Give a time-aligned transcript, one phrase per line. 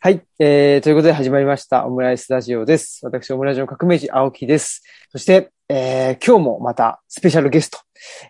[0.00, 0.22] はい。
[0.38, 3.00] えー、ということで始まりました、オムライスラジオです。
[3.02, 4.84] 私、オムラジオの革命児、青木です。
[5.10, 7.80] そして、えー、今日もまた、スペシャルゲスト、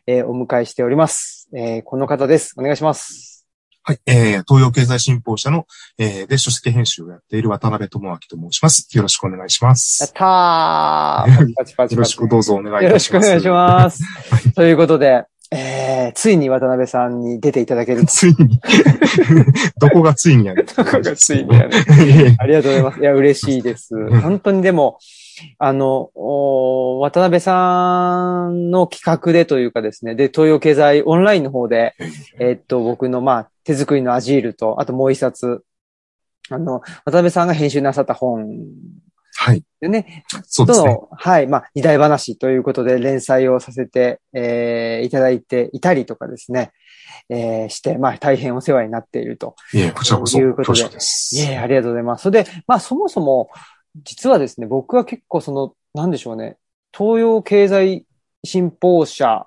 [0.07, 1.47] えー、お迎えしております。
[1.55, 2.55] えー、この方です。
[2.57, 3.47] お願いします。
[3.83, 5.67] はい、えー、東洋経済新報社の、
[5.99, 8.89] えー、で、書籍編集をやっている渡辺智明と申します。
[8.97, 10.15] よろしくお願いしまやっす。
[10.15, 11.31] たー
[11.93, 13.27] よろしくどうぞお願いいよろたします。
[13.27, 14.03] しくお願いします。
[14.57, 18.03] ということで、えー、ついに渡辺さんに出ていただける。
[18.03, 18.07] と。
[18.07, 18.61] ついに、
[19.81, 21.71] どこがついにやる どこがついにやる
[22.39, 23.01] ありがとうございます。
[23.01, 23.97] いや、嬉しいです。
[23.97, 24.21] ん。
[24.21, 24.99] 本当にでも、
[25.59, 31.95] あの、お渡辺さんの企画でというかですね、で、東洋経済オンラインの方で、
[32.39, 35.63] えっと、僕の、まあ、手作りのアジールと、あともう一冊、
[36.51, 38.47] あの、渡辺さんが編集なさった本
[39.41, 40.99] はい、でね、そうですね。
[41.13, 46.73] はい、まあ、二大話ということで連載をさせて、えーいただいていたりとかですね、
[47.29, 49.55] えーして、まあ、大変お世話になっていると。
[49.73, 50.81] いえ、こちらこそ、ということで。
[50.81, 52.23] いえ、ありがとうございます。
[52.23, 53.49] それで、まあそもそも、
[54.03, 56.57] 実はですね、僕は結構その、なんでしょうね、
[56.93, 58.07] 東洋経済
[58.43, 59.47] 新報社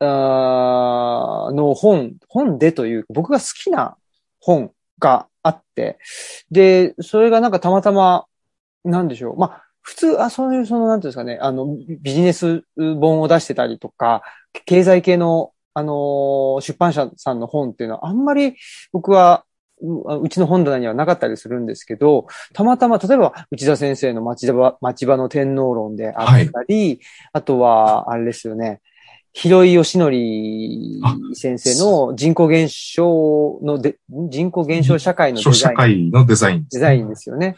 [0.00, 3.98] あーの本、本でという、僕が好きな
[4.40, 5.98] 本があって、
[6.50, 8.24] で、それがなんかたまたま、
[8.84, 11.66] なんでしょう、まあ普通、あ、そういう、その、なんていうんですかね、あの、
[12.02, 14.22] ビジネス本を出してたりとか、
[14.66, 18.56] 経済系の、あのー出版社さんの本っていうのはあんまり
[18.92, 19.44] 僕は
[19.80, 27.00] ううちの本棚にはなかったりするんですけど、たまたま、例えば、内田先生の町場、町場の天皇論であったり、
[27.32, 28.80] あとは、あれですよね、
[29.32, 30.10] 広井義則
[31.36, 35.54] 先生の人口減少ので、人口減少社会のデザイン。
[35.54, 37.56] 社会のデザインデザインですよね。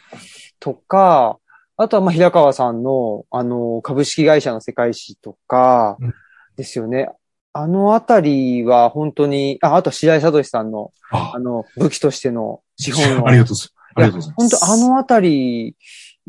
[0.61, 1.39] とか、
[1.75, 6.13] あとは、まあ、平川さんの、あの、株式会社の世界史とかうん、
[6.55, 7.09] ですよね。
[7.53, 13.27] あのあたりは本当に、あ、あと白井聡さんの、ああの、武器としての資本の。
[13.27, 13.73] ありがとうございます。
[13.95, 14.59] ありがとうございます。
[14.59, 15.75] 本当あのあたり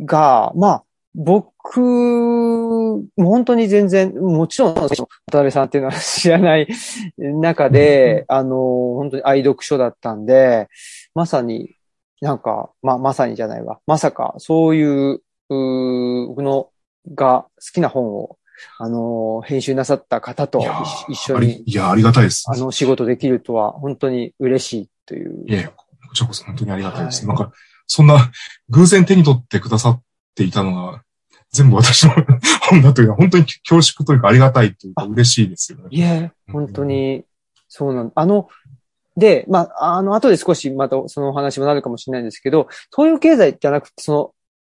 [0.00, 4.88] が、まあ、僕、もう本当に全然、もちろん、渡
[5.30, 6.66] 辺さんっていうのは知らない
[7.18, 8.56] 中で、あの、
[8.96, 10.68] 本当に愛読書だったんで、
[11.14, 11.76] まさに、
[12.22, 13.80] なんか、まあ、まさにじゃないわ。
[13.84, 16.70] まさか、そういう、うー僕の
[17.12, 18.38] が好きな本を、
[18.78, 20.64] あの、編集なさった方と
[21.08, 22.44] 一緒に、いや、ありがたいです。
[22.48, 25.44] あの、仕事できるとは、本当に嬉しいという。
[25.48, 27.26] いえ、こちらこそ本当にありがたいです。
[27.26, 27.52] はいなんか、
[27.88, 28.30] そんな
[28.68, 30.02] 偶然手に取ってくださっ
[30.36, 31.02] ていたのが、
[31.50, 32.12] 全部私の
[32.70, 35.84] 本だというのは本当に恐縮というかありがたいというか嬉しいですよね。
[35.90, 37.24] いえ、本当に、
[37.68, 38.48] そうなんあの、
[39.16, 44.12] で、まあ、あの、後で少しまたそのお話もなるかもしれないんですけど、東洋経済じゃなくて、そ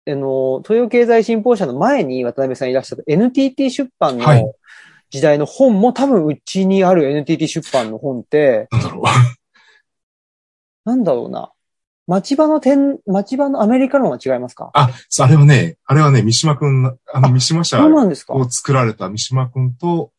[0.06, 4.53] の、あの、東洋経済新報社の前に渡辺さんいらっしゃった NTT 出版はいの
[5.09, 9.03] 時代の本も多分うちにある NTT 出版の本って、なんだろう。
[10.86, 11.52] なんだろうな。
[12.07, 14.69] 町場の点、町場のアメリカ論は違いますか？
[14.74, 17.86] あ、あれはね、あれはね、三島くん、あの、三島社
[18.30, 20.12] を作られた三島くんと、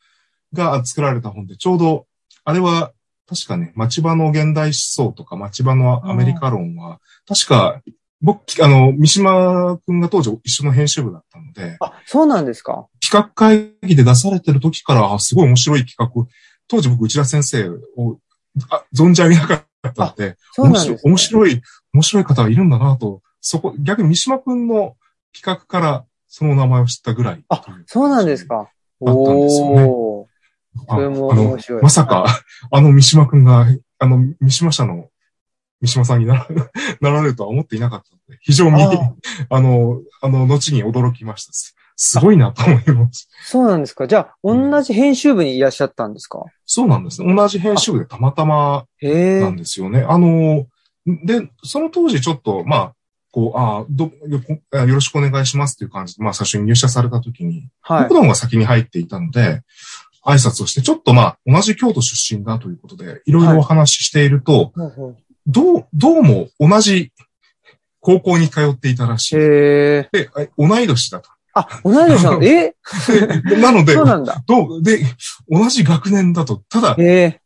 [0.53, 2.07] が作られた本で、ちょうど、
[2.45, 2.93] あれは、
[3.29, 7.83] 確かね、町場の現代思想とか町場のアメリカ論は、確か、
[8.23, 12.87] 僕、あの、三島くんが当時一緒の編集部だったので、あ、そうなんですか？
[13.01, 16.27] 企画会議で出されてる時から、あすごい面白い企画を、
[16.69, 18.19] 当時僕内田先生を
[18.71, 19.55] あ存じ上げなか
[19.89, 21.01] ったので、そうなんです、ね。
[21.05, 21.63] 面白い、
[21.93, 24.97] 面白い方がいるんだなと、そこ、逆に三島くんの
[25.33, 27.45] 企画からその名前を知ったぐらい。
[27.51, 28.47] あ、そうなんです。
[28.47, 28.71] か。
[29.01, 30.29] だったんですよね
[30.89, 31.83] それもあの面白い。
[31.83, 32.27] まさか、
[32.71, 33.67] あの三島くんが、
[33.99, 35.09] あの三島社の
[35.81, 36.47] 三島さんに な
[37.01, 38.91] られるとは思っていなかったので、非常に、あ
[39.51, 41.53] あ の、あの、後に驚きました。
[41.53, 43.29] すすごいなと思います。
[43.43, 44.07] そうなんですか。
[44.07, 46.45] じゃあ、同じ編集部にいらっしゃったんですか？
[46.65, 47.35] そうなんですね。
[47.35, 49.57] 同じ編集部でたまたまなん。
[49.57, 50.05] ですよね。
[50.09, 50.67] あの、
[51.25, 52.93] で、その当時ちょっと、まあ、
[53.33, 58.15] こう、あどよよろしくお願いしますっていう感じで、まあ最初に入社された時に、はい僕。
[58.15, 59.63] の方が先に入っていたので、
[60.29, 64.73] 挨拶をして、ちょっとまあ、同じ京都出身だということで、いろいろお話ししていると、
[65.47, 67.13] どう、どうも同じ
[68.01, 69.37] 高校に通っていたらしい。
[69.37, 71.31] で、あ同い年だと。
[71.55, 72.45] あ、同い年なの？
[72.45, 72.75] え？
[73.61, 74.43] なので そう、なんだ。
[74.47, 75.01] どう、で、
[75.49, 76.97] 同じ学年だと、ただ。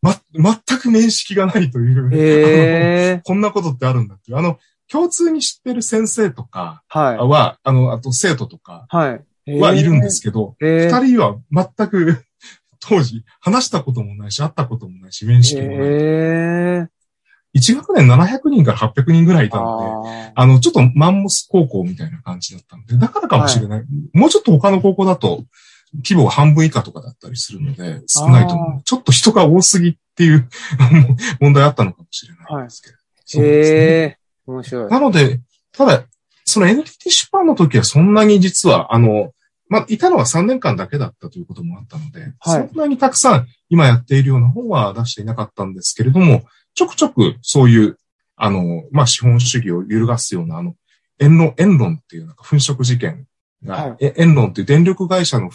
[0.03, 3.23] ま、全く面識がないという。
[3.25, 4.39] こんなことってあるんだっていう。
[4.39, 4.59] あの、
[4.91, 7.17] 共通に知ってる先生とかはい。
[7.17, 9.25] は、あの、あと生徒とかはい。
[9.59, 10.57] はいるんですけど。
[10.61, 12.25] 二人は全く
[12.83, 15.77] 当時話したこともないし、会ったこともないし、面識もない。
[15.77, 15.81] へ
[16.85, 16.89] え。
[17.55, 23.85] 一学年700人から800人ぐらいいたので、ああの、ちょっとマンモス高校みたいな感じだったので、だからかもしれない。
[24.15, 25.45] もうちょっと他の高校だと、
[25.97, 28.83] 規模が半分以下とかだったりするので、少ないと思う。
[28.83, 30.49] ちょっと人が多すぎっていう
[31.41, 32.95] 問題あったのかもしれないんですけど。
[32.95, 34.19] ーそうですねへえ。
[34.47, 34.91] 面白い。
[34.91, 35.41] なので、
[35.73, 36.05] ただ、
[36.45, 39.33] その NTT 出版の時はそんなに実は、あの、
[39.73, 42.69] まあ、いたのは3年間だけだったということもあったので、はい。
[42.69, 46.43] そんなにたくさん今やっているような本は出していなかったんですけれども、
[46.75, 47.97] ちょくちょくそういう、
[48.37, 50.75] あの、まあ、資本主義を揺るがすような、あの、
[51.21, 53.27] 円論、円論っていうなんか粉飾事件
[53.65, 53.97] が、はい。
[54.01, 55.49] え円論っていう電力会社の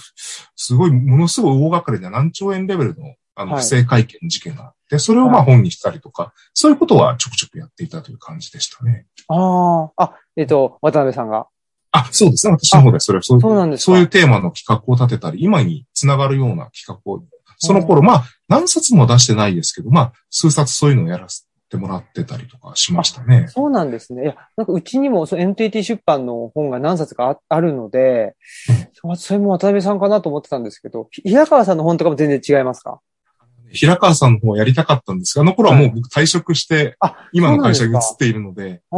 [0.55, 3.61] すごい、ものすごい大掛かりな何兆円レベルのあのはい。
[3.61, 5.45] 不正会計の事件があって、それをまあはい。
[5.45, 9.05] 本にしたりとか、そういうことはちょくちょくやっていたという感じでしたね。
[9.27, 11.47] ああ、あ、えっ、と、渡辺さんが。
[11.99, 12.53] あ、そうですね。
[12.53, 13.85] 私の方でそれ、そういうそうなんですか？
[13.85, 17.23] そういうテーマの企画を立てたり、今につながるような企画を、
[17.59, 23.47] その頃、まあ、何冊も出してないですけど、まあ、数冊そういうのをやらせてもらってたりとかしましたね。
[23.49, 24.23] そうなんですね。
[24.23, 28.35] いや、なんかうちにもそう NTT 出版の本が何冊かああるので、
[29.15, 32.99] それも渡辺さんかなと思ってたんですけど、ひ平川さんの本とかも全然違いますか？
[33.73, 38.95] 平川さんの方やりたかったんですが、あの頃はもう僕退職して、あ、今の会社に移っているので、あ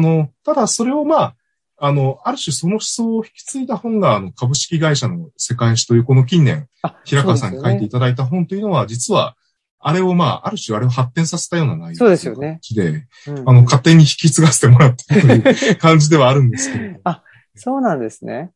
[0.00, 1.34] の、ただそれをまあ、
[1.80, 9.34] あの、ある種その思想を引き継いだ本が、あの、株式会社の世界史というこの近年、あ平川さんに書いていたただいた本というのは、実は、
[9.78, 13.06] あれをまあ、ある種あれを発展させたような内容そうですよねで、
[13.46, 17.00] あの、勝手に引き継がせてもらったという感じではあるんですけれど。
[17.56, 18.52] そうなんですね。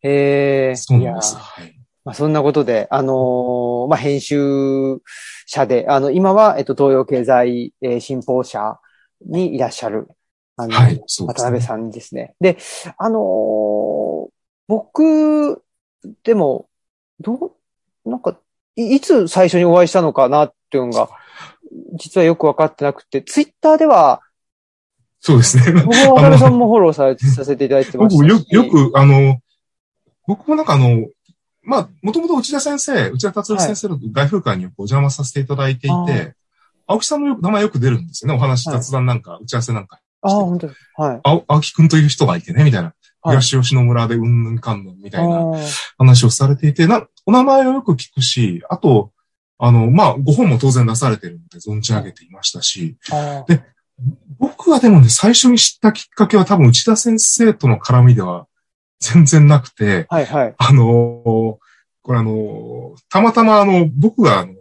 [0.00, 0.76] へえ。
[0.76, 1.36] そうなんです。
[1.36, 1.78] はい。
[2.04, 4.98] まあ、そんなことで、あのーまあ、編集
[5.46, 8.78] 者で、あの、今は、えっと、東洋経済、えー新報社
[9.24, 10.08] にいらっしゃる、
[10.56, 11.02] あの、はい。
[11.26, 12.34] 渡辺さんですね。
[12.40, 12.58] で、
[12.98, 14.02] あのー
[14.68, 15.62] 僕、
[16.22, 16.68] でも、
[17.20, 17.56] ど
[18.06, 18.38] う、なんか、
[18.76, 21.10] いいつ最初にお会いしたのかなっていうのが、
[21.98, 24.22] 実はよくわかってなくて、ツイッターでは、
[25.20, 25.82] そうですね。
[25.84, 28.44] 僕は渡辺さんもフォローされさせていただいてましたし。
[28.44, 29.38] 僕よ、よく、あの、
[30.26, 31.06] 僕もなんかあの、
[31.62, 36.34] まあ、もともと内田先生、内田達郎先生の外風会にお邪魔させていただいていあて、
[36.88, 38.36] 青木さんの名前よく出るんですよね。
[38.36, 40.00] お話、はい雑談なんか、打ち合わせなんか。
[40.22, 40.80] ああ、本当です。
[40.96, 41.20] はい。
[41.22, 42.86] 青青木くんという人がいてね、みたいな。
[42.86, 45.52] はい東吉野村でうんぬんかんぬんみたいな
[45.96, 49.12] 話をされていて、な、お名前をよく聞くし、あと、
[49.58, 53.62] あの、まあ、ご本も当然出されてるので存じ上げていましたし、あで
[54.40, 58.48] 僕はでもね、最初に知ったきっかけは多分内田先生との絡みでは
[58.98, 60.54] 全然なくて、はいはい。
[60.58, 61.56] あのー
[62.04, 64.54] これあのーたまたまあの、僕があの、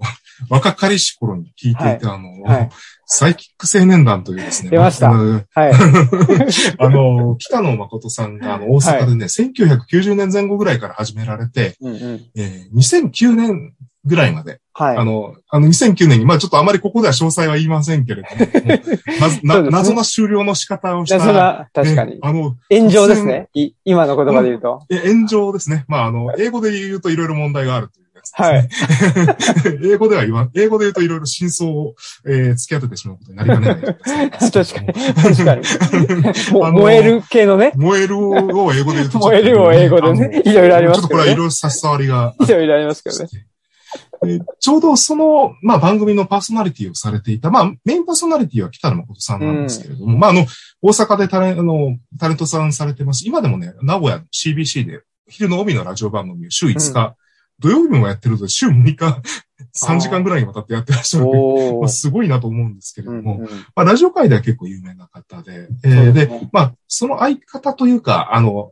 [0.50, 2.70] 若かりし頃に聞いていた、あの、はい
[3.14, 4.70] サイキック青年団というですね。
[4.70, 5.44] 出ましたはい。
[6.80, 12.22] あの北野誠さんがあの大阪でね、1990年前後ぐらいから始められて、うんうん。
[12.38, 13.74] えー2009年
[14.06, 14.98] ぐらいまで、はい。
[14.98, 18.52] あの、あの2009年に、まあちょっとあまりここでは詳細は言いませんけれども、
[19.20, 21.18] まずなそうですね謎な終了の仕方をした。
[21.18, 22.20] 謎な、確かにね。
[22.22, 23.50] あの、炎上ですね。
[23.54, 24.86] い今の言葉で言うと。
[24.90, 25.86] え炎上ですね。
[25.88, 27.90] まあ、あの、英語で言うといろいろ問題がある。
[28.34, 28.70] はい。
[29.84, 31.96] 英語では言わん、英語で言うといろいろ真相を、
[32.26, 34.32] えー、突き当ててしまうことになりかねない。
[34.32, 34.94] 確かに。
[35.14, 36.72] 確かに。
[36.72, 37.74] 燃える系のね。
[37.76, 39.28] 燃えるを英語で言うとちょっと。
[39.28, 40.42] 燃えるを英語でね。
[40.46, 41.30] いろいろありますちょっとこれけどね。
[41.30, 42.36] はいろいろ差し障りが。
[42.40, 43.30] いろいろありますけどね。
[44.24, 50.46] でちょうどその、まあ番組のパーソナリティをされていた、まあメインパーソナリティは北野誠さんなんですけれども、まああの、
[50.82, 53.28] 大阪でタレあのタレントさんされてます。
[53.28, 57.16] 今でもね、名古屋の CBC で昼の帯のラジオ番組を週5日、
[57.62, 59.22] 土曜日もやってるので週6日、
[59.86, 61.26] 3時間ぐらいにわたってやってらっしゃる。
[61.80, 63.48] まあ、すごいなと思うんですけれども、うんうん。
[63.48, 68.72] まあラジオ界では結構有名な方で、えーで、まあその相方というか、あの、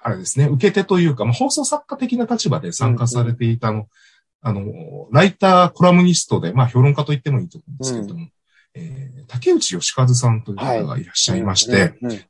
[0.00, 3.88] あれですね、受け手というか、まあ、放送作家的な立場で参加されていたあの、
[4.40, 4.62] あの、
[5.10, 8.28] ライター、コラムニストで、まあ、評論家と言ってもいいと思うんですけれども、
[8.74, 12.20] えー竹内義和さんという方がいらっしゃいまして、うんうん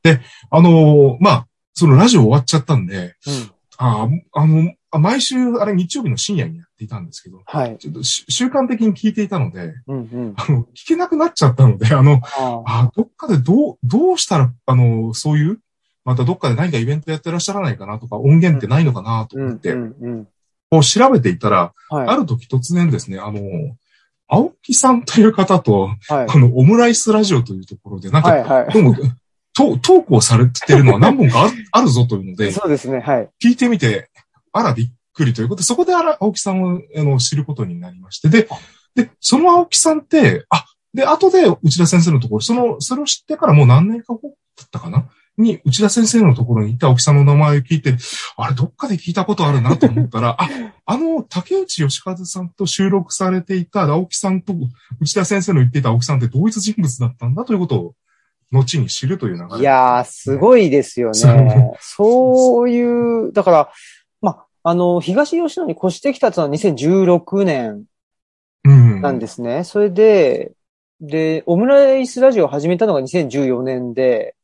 [0.51, 3.51] あのーまあ、そのラジオ終わっちゃったんで、うん。
[3.77, 7.77] あーあの、あ毎週、あれ日曜日の深夜にやっていたんですけど、はい。
[7.77, 10.33] ちょっとし習慣的に聞いていたので、うんうん。
[10.35, 15.59] あの、聞けなくなっちゃったので、あの、ああどっかでどう、どうしたら、あの、そういう、
[16.05, 19.75] またどっかで何かイベントやってらっしゃらないかなとか、音源ってないのかなと思って。
[20.71, 22.07] こう調べていたら、はい。
[22.07, 23.41] ある時突然ですね、あの、
[24.27, 26.27] 青木さんという方と、はい。
[26.27, 28.73] このオムライスラジオというところで、なんか、はいはい。
[28.73, 28.95] どうも、
[29.55, 32.99] トトークをされてるのは何本かああるぞというので、そうですね。
[32.99, 33.29] はい。
[33.43, 34.09] 聞いてみて、
[34.51, 35.61] あらびっくりということ。
[35.61, 38.47] で、そこであら青木さんをあの知ることになりまして、で、
[38.95, 44.21] で、その青木さんって、あ、で、後で内田先生のところ、その、それを知ってからもう何年か後
[44.57, 45.07] だったかな？
[45.37, 47.95] に、内田先生のところに行った青木さんの名前を聞いて、
[48.35, 50.49] あれ、どっかで聞いたことあるなと思ったら、あ、
[50.85, 54.53] あの、竹内義和さんと収録されていた青木さんと、
[54.99, 57.93] 内田先生の言っていた青木さんって同一人物だったんだということを、
[58.51, 59.59] 後に知るという流れ。
[59.61, 61.71] いやー、すごいですよね。
[61.79, 62.69] そう。
[62.69, 62.81] い
[63.27, 63.69] う、だから、ま、
[64.69, 67.85] あの、東吉野に越してきたのは2016年
[68.63, 69.01] うん。
[69.01, 69.63] なんですね。
[69.63, 70.51] それで、
[71.01, 74.35] で、オムライスラジオを始めたのが2014年で、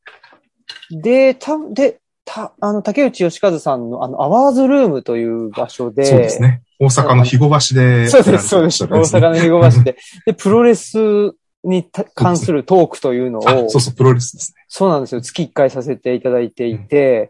[0.90, 6.64] で、た、で、た、あの、竹内義和さんの、あの、アワーズルームという場所で、そうですね。
[6.80, 8.84] 大阪の肥後橋で、そうです、そうです。
[8.86, 9.98] 大阪の肥後橋で。
[10.26, 14.66] で、プロレスに関するトークというのを、そうそう、プロレスですね。
[14.70, 15.22] そうなんですよ。
[15.22, 17.30] 月1回させていただいていて、うん、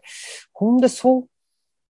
[0.52, 1.26] ほんで、そ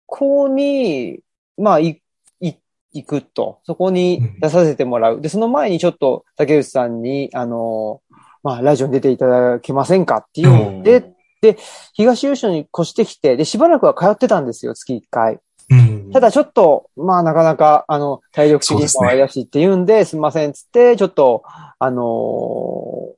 [0.08, 1.20] こに、
[1.58, 2.02] まあ、い、
[2.40, 2.54] い、
[2.94, 3.60] 行くと。
[3.64, 5.22] そこに出させてもらう。
[5.22, 8.02] で、その前にちょっと竹内さんに、あの、
[8.42, 11.58] まあ、ラジオに出ていただけませんかっていうので、で、
[11.94, 15.40] 東優勝に越してきて、で、しばらくは通ってたんですよ、月1回。
[15.70, 21.44] うん、ただちょっと、まあなかなか、あの、体力的にもあれだしって言うんで、すみません、つって、ちょっと、
[21.78, 23.12] あの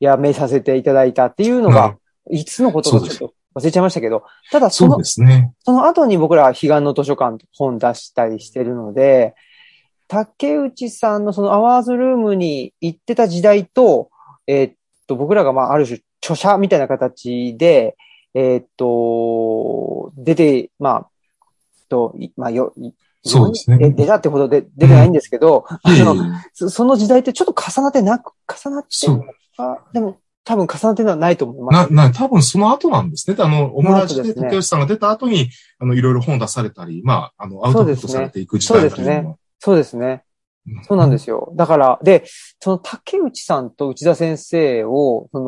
[0.00, 1.96] ー、やめさせていただいたっていうのが、
[2.26, 5.52] うん、いつのことかちょっと忘れちゃいましたけど、ただその、そうですね。
[5.64, 9.34] その後に僕らは彼岸の図書館本出したりしてるので、
[10.08, 14.10] 竹内さんのそのアワーズルームに行ってた時代と、
[14.46, 14.74] えー、っ
[15.06, 17.96] と、僕らがまあある種著者みたいな形で、
[18.34, 21.10] えー、っと、出て、まあ、
[21.90, 22.72] と、まあ、よ、
[23.22, 23.90] そうですね。
[23.90, 29.24] 出たってほどで出てないんですけど、うん、あの、その時代ってちょっと重なってなく、重なってそう
[29.58, 30.16] あでも、
[30.50, 31.92] 多分重なってのはないと思います。
[31.92, 33.36] な、な、多分その後なんですね。
[33.38, 39.36] あの、オムラジで竹内さんが出た後に、あの、いろいろ本出されたり、まあ、あの、アウトプットされていく時代そうですね。
[39.60, 40.24] そうですね。
[40.86, 41.52] そうなんですよ。
[41.54, 42.24] だから、で、
[42.60, 45.40] その竹内さんと内田先生を、そ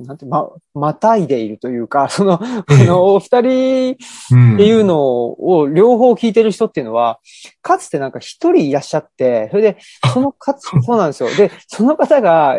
[0.00, 7.18] の、なんて、ま、またいでいるというか、 その、あの、お二人っていうのを両方聞いてる人っていうのは、
[7.62, 9.78] かつてなんか一人いらっしゃって、それで、
[10.12, 11.30] そのかつ、 そうなんですよ。
[11.34, 12.58] で、その方が、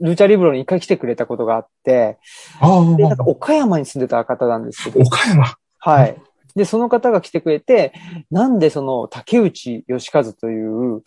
[0.00, 2.18] ルーチャリブロに一回来てくれたことがあって、
[2.96, 5.00] で、なんか岡山に住んでた方なんですけど。
[5.00, 6.16] 岡山はい。
[6.56, 7.92] で、その方が来てくれて、
[8.30, 11.02] なんでその竹内義和という、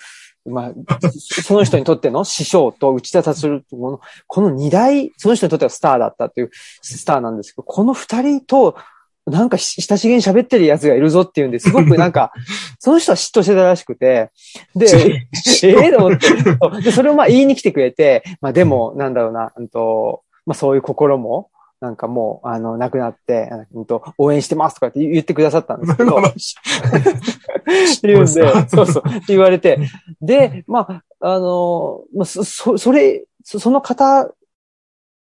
[0.46, 1.00] まあ、
[1.44, 6.50] その人にとっての師匠と内田達郎とこの、この二大、その人にとってはスターだったという
[6.82, 8.76] スターなんですけど、この二人と、
[9.26, 12.34] なんか親しげに喋ってる奴がいるぞっていうんですごくなんか、
[12.80, 14.32] その人は嫉妬してたらしくて、
[14.76, 15.26] で、
[15.64, 21.50] ええと思って、で、それをまあ言いに来てくれて、まあでも、なんだろうな、うんと、まあそういう心も、
[21.84, 28.28] なんかもう、あの、亡くなって、うんと、応援してますとかって言ってくださったんですけど、って言うんで、
[28.70, 29.80] そうそう、って言われて、
[30.22, 32.44] で、まあ、あの、まあ、そ、
[32.78, 34.32] それ、その方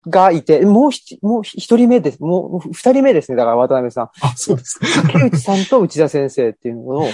[0.08, 2.20] がいて、もうひ、もう一人目です。
[2.22, 3.38] もう二人目ですね。
[3.38, 4.10] だから渡辺さん。
[4.22, 4.88] あ、そうですか。
[5.04, 7.10] 竹内さんと内田先生っていうのを、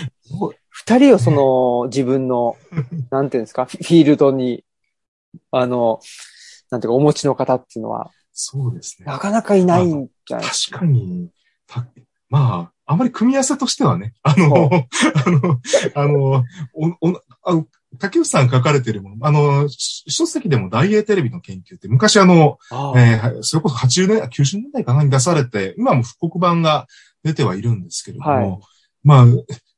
[0.69, 2.57] 二人をその自分の、
[3.09, 4.63] なんていうんですか、フィールドに、
[5.51, 5.99] あの、
[6.69, 9.05] なんていうか、お持ちの方っていうのは、そうですね。
[9.05, 11.29] なかなかいないんじゃない確かに、
[12.29, 14.69] まあ、あまり組み合わせとしてはね、あの、
[15.15, 15.59] あの、
[15.95, 17.65] あの、お、お、あ
[17.99, 26.87] 竹内さん書かれてるもの、あの、書籍でも大英テレビの研究って、昔あの、あえー、それこそ80年、90年代かなに出されて、今も復刻版が
[27.23, 28.59] 出てはいるんですけれども、はい、
[29.03, 29.25] まあ、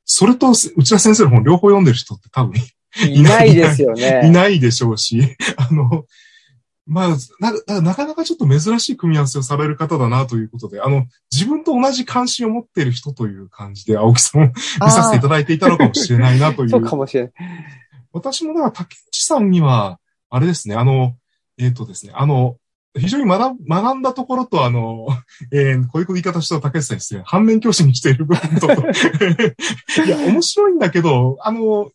[0.05, 2.53] それと内田先生の本両方読んでる人って多分
[3.09, 4.21] いないですよね。
[4.27, 6.05] いないでしょうし、あの、
[6.87, 7.17] まあ、
[7.67, 14.53] な、なかなかちょっと珍しい組み合わせをされる方だなということで、あの、自分と同じ関心を持っている人という感じで、青木さんを見
[14.89, 16.69] させていただいていたのかもしれないなという。
[16.71, 17.33] そうかもしれない。
[18.11, 19.99] 私もだから竹内さんには、
[20.29, 21.15] あれですね、あの、
[21.57, 22.57] えっ、ー、とですね、あの、
[22.95, 25.07] 非常に学学んだところと、あの、
[25.51, 28.33] えー、こういう言い方したら竹内さんですね、反面教師にしていると、
[30.03, 31.91] いや、面白いんだけど、あの、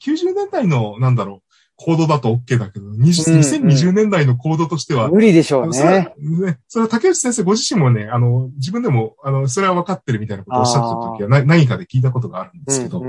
[0.00, 1.49] 90年代の、なんだろう、
[1.82, 5.08] コードだと OK だけど、2020年代のコードとしては。
[5.08, 6.12] 無理でしょうね。
[6.18, 6.58] ね。
[6.68, 13.02] それは竹内先生ご自身もね、あの、自分でも、あの、それは分かってるみたいなことをおっしゃってた時はな何かで聞いたことがあるんですけど、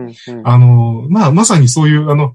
[0.45, 2.33] あの、まあ、まさにそういう、あの、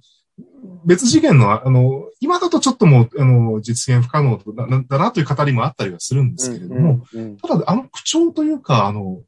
[0.84, 7.06] 別次元の、あの、今だとちょっともう、あの、実現不可能だだなという語りもあったりはするんですけれども、
[7.42, 9.22] ただ、あの口調というか、あの、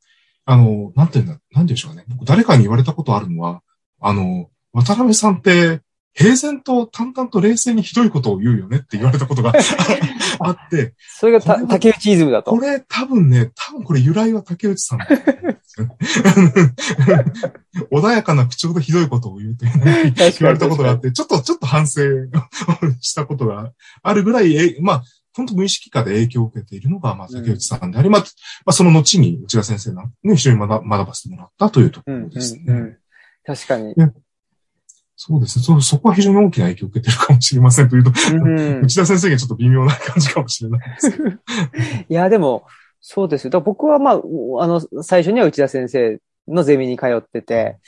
[0.45, 2.05] あの、なんていうんだ、なんでしょうね。
[2.09, 3.63] 僕誰かに言われたことあるのは、
[3.99, 5.81] あの、渡辺さんって、
[6.19, 9.53] 平然と淡々と冷静にひどいことを言うよねって言われたことが
[10.41, 10.95] あって。
[10.99, 12.51] それがた竹内イズムだと。
[12.51, 14.99] これ多分ね、多分これ由来は竹内さん、
[17.93, 19.73] 穏やかな口調でひどいことを言うという
[20.13, 22.01] 言われたことがあって、ちょっと、ちょっと反省
[23.01, 23.73] したことが
[24.03, 25.03] あるぐらい、えまあ、
[25.37, 28.27] 本当無意識化で影響を受けているのが、まあ、竹内さんであり、うん、まあ、ま
[28.67, 29.93] あ、その後に内田先生
[30.25, 32.65] に一緒に学ばせてもらったというところですね。
[32.67, 32.97] うんうんうん、
[33.47, 33.95] 確かに。
[35.21, 35.81] そうですねそ。
[35.81, 41.29] そこは非常に大きな影響を受けてるかもしれませんというと、うん、内田先生がちょっと微妙な感じかもしれないですけど。
[41.29, 41.35] い
[42.09, 42.65] や、でも、
[43.01, 43.51] そうですよ。
[43.51, 44.19] だ僕はまあ、あ
[44.69, 47.79] の、最初には内田先生のゼミに通ってて、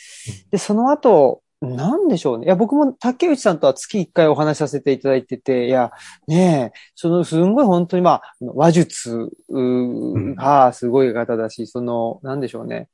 [0.51, 2.47] で、その後、なんでしょうね。
[2.47, 5.93] いや、僕も竹内さんとは月一回お話しさせていただいてて、いや、
[6.27, 12.89] ねえ、その、すんごい本当にまあ、話術うがすごい方だし、その、なんでしょうね。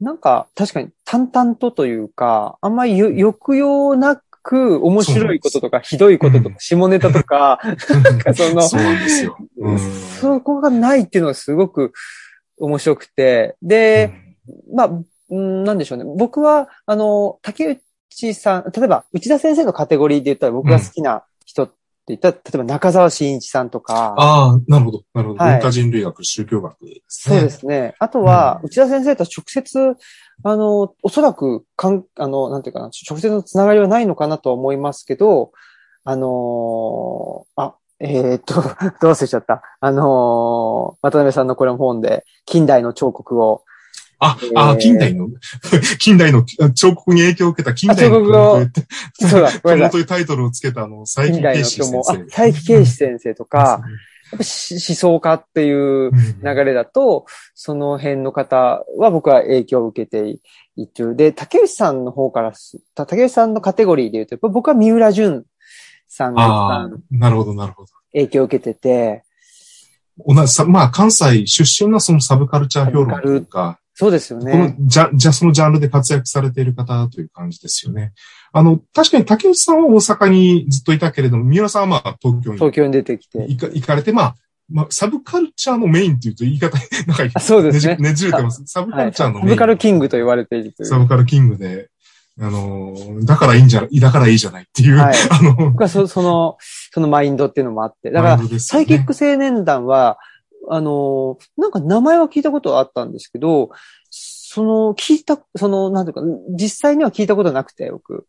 [0.00, 7.60] なんか、確かに淡々とというか、あんまりよ抑揚なく面白いこととか、ひどいこととか、下ネタとか、
[8.04, 9.36] なんかその、そうなんですよ。
[9.58, 9.78] うん。
[9.78, 11.92] そこがないっていうのがすごく
[12.58, 14.12] 面白くて、で、
[14.72, 14.90] まあ、
[15.28, 16.04] うんなんでしょうね。
[16.04, 21.24] 僕は、あの、竹内さん、例えば、内田先生のカテゴリーで言ったら僕が好きな
[22.08, 25.02] 言ったら、例えば中澤慎一さんとか、ああ、なるほど。
[25.12, 25.42] なるほど。
[25.42, 27.36] はい文化人類学、宗教学ですね。
[27.36, 27.94] そうですね。
[27.98, 29.96] あとは、内田先生とは直接、
[30.42, 35.52] あの、おそらく、かん、あの、なんていうかな、直接のつながりはないのかなとは思いますけど、
[36.04, 38.54] あのーあ、えーっと、
[39.02, 39.62] どう忘れちゃった。
[39.80, 43.62] あのー渡辺さんのこれの本で、近代の彫刻を、
[44.18, 45.28] あ、えーあ、近代の、
[45.98, 46.44] 近代の
[46.74, 49.90] 彫刻に影響を受けた近代のあ彫刻をそうだ、 ごめんなさい。
[49.92, 53.58] というタイトルをつけたあの、佐伯近代圭司の今日も、あ先生。、佐伯圭司先生とか、
[54.32, 56.10] やっぱし思想家っていううん
[56.42, 60.40] 流れだと、その辺の方は僕は影響を受けて
[60.76, 61.14] いる。
[61.14, 62.52] で、竹内さんの方から
[62.94, 65.44] 竹内さんのカテゴリーで言うと、やっぱ僕は三浦淳
[66.08, 67.88] さんがなるほど、なるほど。
[68.12, 69.22] 影響を受けてて、
[70.26, 74.76] 同じさ、まあ、関西出身のそのサブカルチャー評論とか、そうですよこのね。
[74.78, 78.12] じゃ、じゃ、そのジャンルで活躍されている方という感じですよね。
[78.52, 83.46] あの、確かに竹内さんは大阪にずっといたけれども、三浦さんはまあ東京に東京に出てきて。
[83.48, 84.34] 行か行かれて、まあ、
[84.68, 86.76] まあ、サブカルチャーのメインっていうと言い方、
[87.08, 88.62] なんか、あそうですねねじれてます。
[88.66, 89.06] サブカはい。
[89.06, 89.48] ルチャーのメイン。
[89.48, 90.86] サブカルキングと言われているという。
[90.86, 91.88] サブカルキングで、
[92.38, 96.58] あのー、だからいいんじゃ、だからいいじゃないっていう、はい あの、僕はそその、
[96.92, 98.10] そのマインドっていうのもあって。
[98.10, 100.18] だからマイン、ドですサイキック青年団は、
[100.68, 103.70] あの、なんか名前は聞いたことはあったんですけど、
[104.10, 106.22] その、聞いた、その、なんていうか、
[106.58, 108.26] 実際には聞いたことなくて、僕。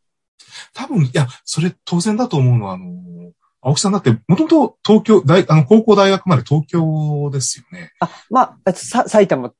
[0.73, 7.91] 多分、いや、それ当然だと思うのは、あのー、青木さんだって、もともと東京、大、あの、高校大学まで東京ですよね。
[7.99, 9.53] あ、まあ、さ埼玉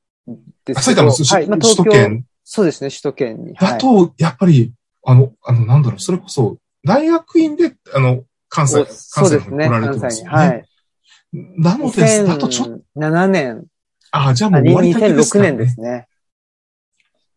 [0.64, 0.82] です。
[0.82, 1.46] 埼玉、はい。
[1.46, 1.76] まあ、首。
[1.76, 3.54] 都圏そうですね、首都圏に。
[3.54, 3.72] はい。
[3.72, 4.72] だと、やっぱり、
[5.04, 9.98] あの、あの、なんだろう、それこそ、大学院で、あの、関西、関西に来られて。
[9.98, 10.36] ますよね。
[10.36, 10.67] はい。
[11.32, 13.64] なので、だとちょっと、2007年、
[14.10, 15.52] あ、じゃあもあう終わりかけです2006か、ね。
[15.52, 16.08] 年ですね。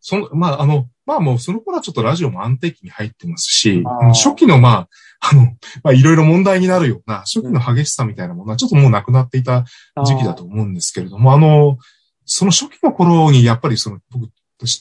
[0.00, 4.88] その、まあ、あの、まあもうその頃はちょっとラジオも安定期に入ってますし、初期のまあ、
[5.30, 5.42] あの、
[5.82, 9.64] まあいろいろ問題になるような、初期の激しさみたいなものはちょっともうなくなっていた
[10.04, 11.78] 時期だと思うんですけれども、あの、
[12.24, 14.30] その初期の頃にやっぱりその、僕、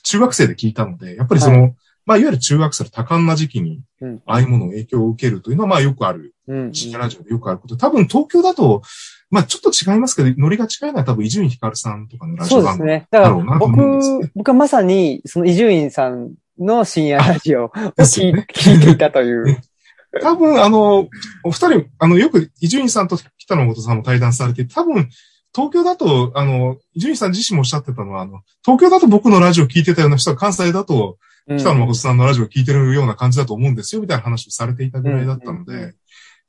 [0.04, 1.76] 中学生で聞いたので、やっぱりその、
[2.12, 6.34] まあいわゆる中学生の多感な時期に、うんああいうものを影響を受けるというのはまあよくある。
[6.74, 7.78] 深夜ラジオでよくあること。
[7.78, 8.82] 多分東京だと、
[9.30, 12.80] まあちょっと違いますけど、ノリが違いのは多分伊集院光さんとかのラジオ番組。
[12.80, 13.08] そうですね。
[13.12, 19.62] だからだろうなと思うんですね僕、僕はまさに、その伊集院さんの深夜ラジオを 聞ね聞いていたという。
[20.22, 21.08] 多分、あの、
[21.44, 25.08] お二人、あの、よく、伊集院さんと北野元さんも対談されて、多分、
[25.56, 35.94] 東京だと、あの、伊集院さん自身もおっしゃってたのは、あの、東京だと僕のラジオ聞いてたような人は関西だと、うん北野誠さんのラジオ聞いてるような感じだと思うんですよ、みたいな話をされていたぐらいだったので、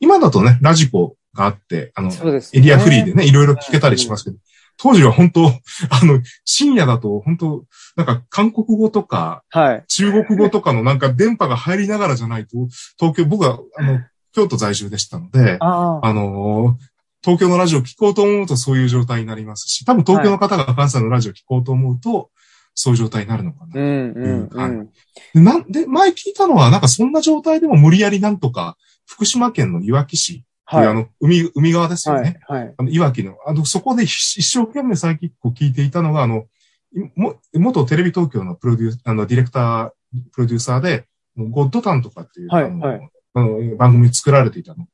[0.01, 2.11] 今だとね、ラジコがあって、あの、
[2.53, 4.37] エリアフリーでね、いろいろ聞けたりしますけど、
[4.77, 5.47] 当時は本当、
[5.91, 7.65] あの、深夜だと本当、
[7.97, 9.85] なんか韓国語とか、はい。
[9.89, 12.57] 中国語とかのなんか電波が入りながらじゃないと、
[12.99, 14.01] 東京、僕は、あの、
[14.33, 16.93] 京都在住でしたので、あのー
[17.25, 22.32] 東京のラジオ聞こうと思うとそういう状態になりますし、多分東京の方が関西のラジオ聞こうと思うと、
[22.75, 23.81] そういう状態になるのかな。
[23.81, 24.89] うんうんうはい
[25.35, 30.87] なんで、前聞いたのは、なんかそんな状態でも無理やりなんとか、福島県のいわき市はい。
[30.87, 32.41] あの、海、海側ですよね。
[32.49, 32.65] はい。
[32.65, 32.75] はい。
[32.77, 36.47] あの、いわきの、あの、そこで一一生懸命最近こう聞いていたのが、あの、
[36.95, 39.91] いも元テレビ東京のプロデュース、あの、ディレクター、
[40.33, 41.05] プロデューサーで、
[41.37, 44.87] ゴッドタンとかっていう、あのはいはいあの番組作られていたの。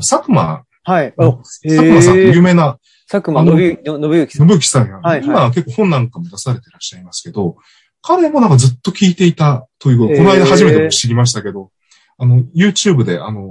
[0.00, 1.14] 佐久間、はい。
[1.16, 4.48] 佐お、久間さんって有名な、佐久間信之さん。
[4.48, 7.56] 信之さんが、はいはい今は結構本なんかも出されてらっしゃいますけど、
[8.02, 11.70] 彼もなんかずっと聞いていたということ、へーこの間初めて僕知りましたけど、
[12.18, 13.42] あの、YouTube で、あの、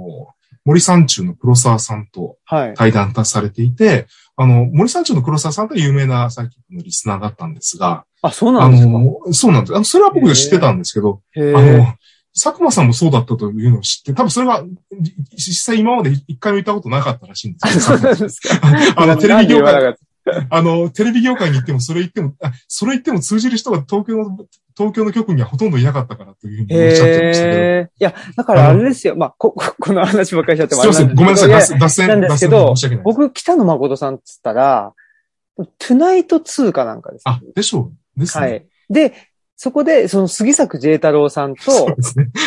[0.64, 2.74] 森三中の黒沢さんとはい。
[2.74, 8.90] 対談されていて、あの、森三中の黒沢さんって有名なサイキックのリスナーだったんですが、あ、そうなあんですか？
[8.90, 9.74] の、そうなんです。
[9.74, 11.96] あの、それは僕知ってたんですけど、へあのえ。、
[12.38, 14.62] 佐久間さんもそうだったというのを知って、多分それが、
[15.00, 18.60] じ実際今まで一回も言ったことなかったらしいんですそうなんですか。
[18.96, 19.96] あの、 テレビ業界、
[20.50, 24.38] あの、テレビ業界に行っても、それ言っても、 あ、それ言っても通じる人が東京の、
[24.76, 27.90] 東京の局にはほとんどいなかったからというふうにおっしゃってましたけど、へえ。
[27.98, 29.16] いや、だからあれですよ。
[29.16, 33.02] まあ、こ、ここの話ばっかりしちゃってもすいません、ごめんなさい、脱線、脱線、なんですけど。
[33.04, 34.92] 僕、北野誠さんっつったら、
[35.56, 37.22] トゥナイト2かなんかです。
[37.24, 38.20] あ、でしょう。
[38.20, 38.46] ですね。
[38.46, 38.66] はい。
[38.90, 39.14] で、
[39.56, 41.96] そこで、その杉作 J 太郎さんと。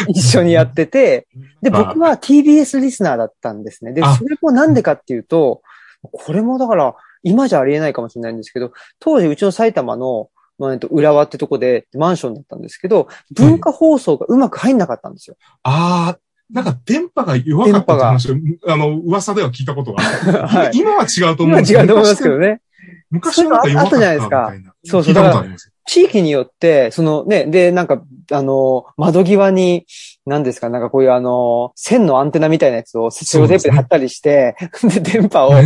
[0.08, 1.28] 一緒にやってて、
[1.62, 3.94] で、あ僕は TBS リスナーだったんですね。
[3.94, 5.62] で、あそれもなんでかっていうと、
[6.02, 15.36] これもだから、今じゃありえないかもしれないんですけど、当時うちの埼玉の、まあ、えっと、浦和ってとこでマンションだったんですけど、文化放送がうまく入んなかったんですよ。
[15.64, 16.20] ああ、
[16.52, 18.36] なんか電波が弱かったって話を、
[18.68, 20.38] あの、噂では聞いたことがある。
[20.48, 20.72] はい。
[20.76, 21.82] 今は違うと思今うんですけど。
[21.82, 22.62] 違うと思いますけどね。
[23.10, 25.72] 昔はなんか弱かったそういうのあったじゃないですかみたいなそうそう聞いたことあります。
[25.90, 29.88] 地域によって、そのね、で、なんか、あの、窓際に、
[30.30, 35.62] 何ですか、なんかこういうあの、線のアンテナみたいなやつをセロテープで貼ったりして、で、電波を、あ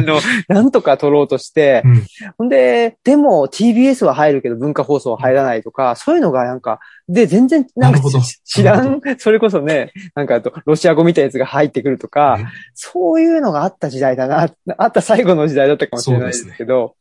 [0.00, 2.06] の、なんとか取ろうとして、うん。
[2.36, 8.00] ほんで、でも TBS は入るけど文化放送は入らないとか、そういうのがなんか、で、全然、なんか
[8.44, 16.96] 知らん、それこそね、なんかあと、ロシア語みたいなやつが入ってくるとか、ねそういうのがあった時代だな、あった最後の時代だったかもしれないですけど、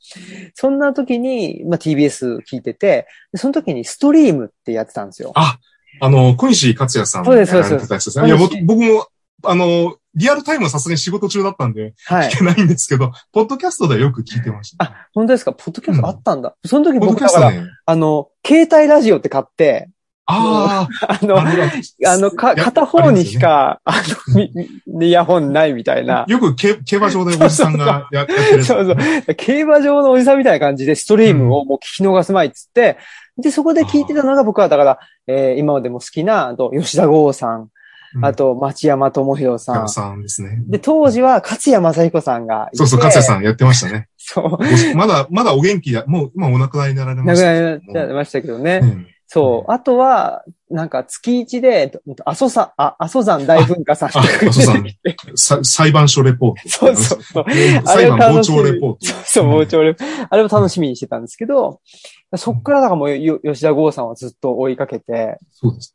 [0.53, 5.31] そんな時に、まあ、TBS 聞いてて、でその時にストリームってやってたんですよ。
[5.35, 5.57] あ、
[5.99, 8.27] あの、小西克也さんそうですそうですですね。
[8.27, 9.07] いや、僕僕も、
[9.43, 12.39] あの、リアルタイムはさすがに仕事中だったんで、はい聞。
[12.39, 14.85] けないんですけど、ポッドキャストではよく聞いてました。
[14.85, 15.53] あ、本当ですか？
[15.53, 16.55] ポッドキャストあったんだ。
[16.65, 17.63] その時僕だから、ね。
[17.85, 19.89] あの、携帯ラジオって買って、
[20.29, 24.01] あああ、の、あのか、片方にしか、あ
[24.35, 24.49] の、
[24.87, 26.25] みイヤホンないみたいな。
[26.27, 28.65] よく競競馬場でおじさんがややってる。
[28.65, 29.35] そうそう。
[29.35, 32.97] 競馬場のおじさんみたいな感じでストリームをもう聞き逃すまいっつって、
[33.37, 37.69] で、そこで聞いてたのが僕はだから、えー今までも好きな、あと、吉田剛さん、
[38.15, 39.89] うんあと、町山智博さん山。
[39.89, 40.63] さんですね。
[40.67, 42.69] で、当時は勝谷正彦さんが。
[42.73, 44.07] そうそう、勝也さんやってましたね。
[44.17, 44.57] そう。
[44.95, 46.05] まだ、まだお元気だ。
[46.07, 47.41] もう、今お亡くなりになられま亡くし
[47.93, 48.79] たなりましたけどね。
[48.81, 49.71] うんそう。
[49.71, 54.83] あとは、なんか月一で、阿蘇山、あ、阿蘇山大文化さん阿蘇山
[55.35, 56.69] さ裁判所レポート。
[56.69, 57.45] そうそうそう。
[57.85, 59.05] 裁判傍聴レポート。
[59.05, 60.27] そうそう、傍聴レポート。
[60.29, 61.81] あれを楽しみにしてたんですけど、
[62.35, 65.37] そっからだからもうよ吉田剛さんはずっと追いかけて。
[65.51, 65.93] そうです。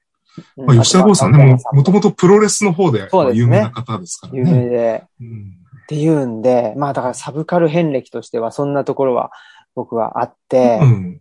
[0.57, 4.53] うんまあ、吉田剛さんね、もう、もともとプロレスの方で有名な方ですから有ね。
[4.53, 5.05] 名で。
[5.21, 9.31] うんっていうんで、まあだからサブカル遍歴としてはそんなところは
[9.75, 11.21] 僕はあって、うん。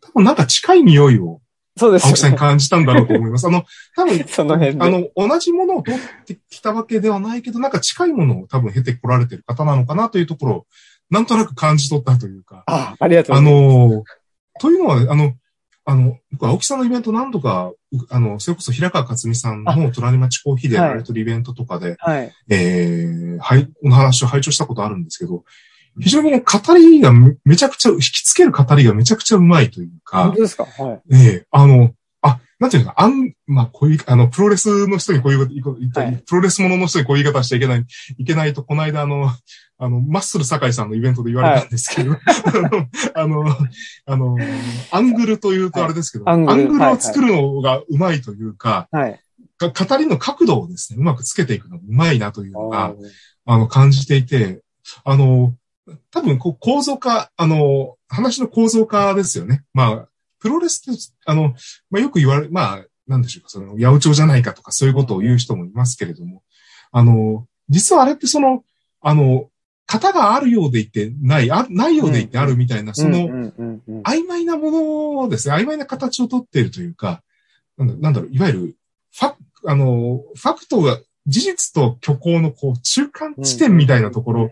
[0.00, 1.40] 多分なんか近い匂いを
[1.78, 2.36] そうです青木さんに。
[2.36, 3.46] 感じたんだろうと思います。
[3.46, 4.84] あの、多分、 その辺で。
[4.84, 10.66] あの、同じものを取ってきたわけではないけど、なんか近いものを多分経てこられてる方なのかなというところを、
[11.10, 12.64] なんとなく感じ取ったというか。
[12.66, 13.96] あ、ありがとうあございます。
[13.96, 14.04] の、
[14.60, 15.34] というのは、あの、
[15.84, 22.32] あの、僕、青木さんのイベント何度か、うあの、それこそ平川克美さんの隣町コーヒーでやられてるイベントとかで、はい。
[22.50, 25.44] えー、はい、お話を拝聴したことあるんですけど、
[26.00, 30.64] 非常にね、語りがめめちゃくちゃ、引きつける語りがめちゃくちゃうまいというか本当、ですか？
[30.64, 31.14] はい。
[31.14, 37.84] ええあの、あ、なんていうのか、あん、まあ、こういう、あの、プロレスの人にこういうこと言った、はいプロレスものの人にこういう言い方しちゃいけない、
[38.18, 39.30] いけないと、この間、あの、
[39.80, 42.16] あの、マッスル酒井さんのイベントで言われたんですけど、
[43.14, 43.44] あの、
[44.06, 44.36] あの、
[44.90, 49.20] アングルというとあれですけど、はいアングルを作るのがうまいというか、はい。
[49.56, 52.94] か語りの角度をですね、うまくつけていくのがうまいなというのがあ、
[53.46, 54.62] あの、感じていて、
[55.04, 55.54] あの、
[56.10, 59.64] 多分、こう、構造化、あの、話の構造化ですよね。
[59.72, 60.08] まあ、
[60.40, 61.54] プロレスって、あの、
[61.90, 66.42] まあ、よく言われ、まあ、なんでしょうか、その、八百長じゃないかとか、そういうことを言う人もいますけれども、
[66.92, 68.64] あの、実はあれってその、
[69.00, 69.50] あの、
[69.86, 73.28] 型があるようでいてない、あないようでいてあるみたいな、その、
[74.02, 77.22] 曖昧なものをですね、曖昧な形をとっているというか、
[77.78, 78.76] なんだなんだろう、いわゆる、
[79.14, 84.50] ファ、あの、ファクトが、事実と虚構のこう、中間地点みたいなところ、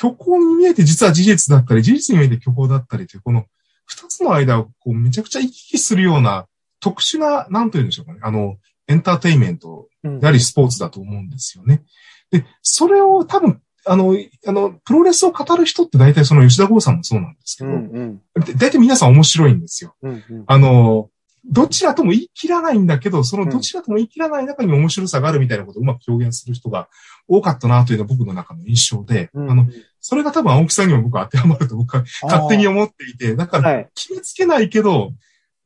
[0.00, 3.46] 虚構に見えて実は事実だったり、事実に見えて虚構だったりという、この
[3.84, 6.46] 二つの間をこう、めちゃくちゃ行き来するような
[6.80, 8.56] 特殊な、なんというんでしょうかね、あの、
[8.86, 10.20] エンターテインメントうん。
[10.20, 11.82] でありスポーツだと思うんですよね。
[12.30, 18.44] で、それを多分、あの、あの、プロレスを語る人って大体その吉田剛さんもそうなんですけうど、んうん。
[18.44, 19.94] で大体皆さん面白いんですよ。
[20.02, 20.44] うんうん。
[20.46, 21.10] あの、
[21.44, 26.88] どちらとも言い切らないんだけど、そのどちらとも言い切らない中に面白さがあるみたいなことをうまく表現する人が
[27.26, 29.50] 多かったなというのは僕の中の印象で、うん。
[29.50, 29.66] あの、
[30.00, 33.88] それが多分青木さんにも僕は当てはまると僕は勝手に思っていて、だからはい。
[33.94, 35.12] 決めつけないけど、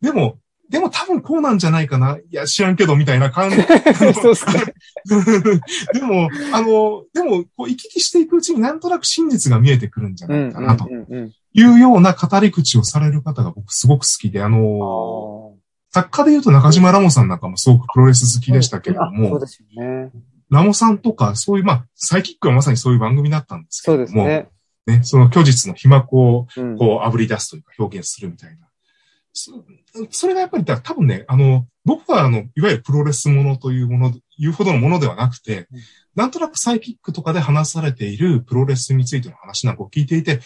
[0.00, 2.16] でも、でも多分こうなんじゃないかな。
[2.16, 3.56] いや、知らんけど、みたいな感じ。
[4.14, 4.74] そうですね。
[5.92, 15.62] でも、あの、でも、こう、行き来していくうちになんとなく真実が見えてくるんじゃうなんいかなというような語り口をされる方が僕すごく好きで、あうの、ん
[15.94, 20.10] 作家で言うと中島ラモさんなんかもすごくプロレス好きでしたけれどあそうも、ですよね。
[20.52, 24.48] ラモさんとか、そういう、まあ、サイキックはまさにそういう番組だったんですけそうれども、で
[24.86, 24.98] すね。
[24.98, 28.68] ね、その虚実の被膜をうんこう炙り出すというか表現するみたいな。
[29.32, 29.52] そ
[30.10, 35.80] それがやっぱりだ多分ね、あの、僕はあの、いわゆるプロレスものというもの、言うほどのものではなくて、うん
[36.14, 40.40] なんとなくサイキックとかで話されているプロレスについての話なんかを聞いていて、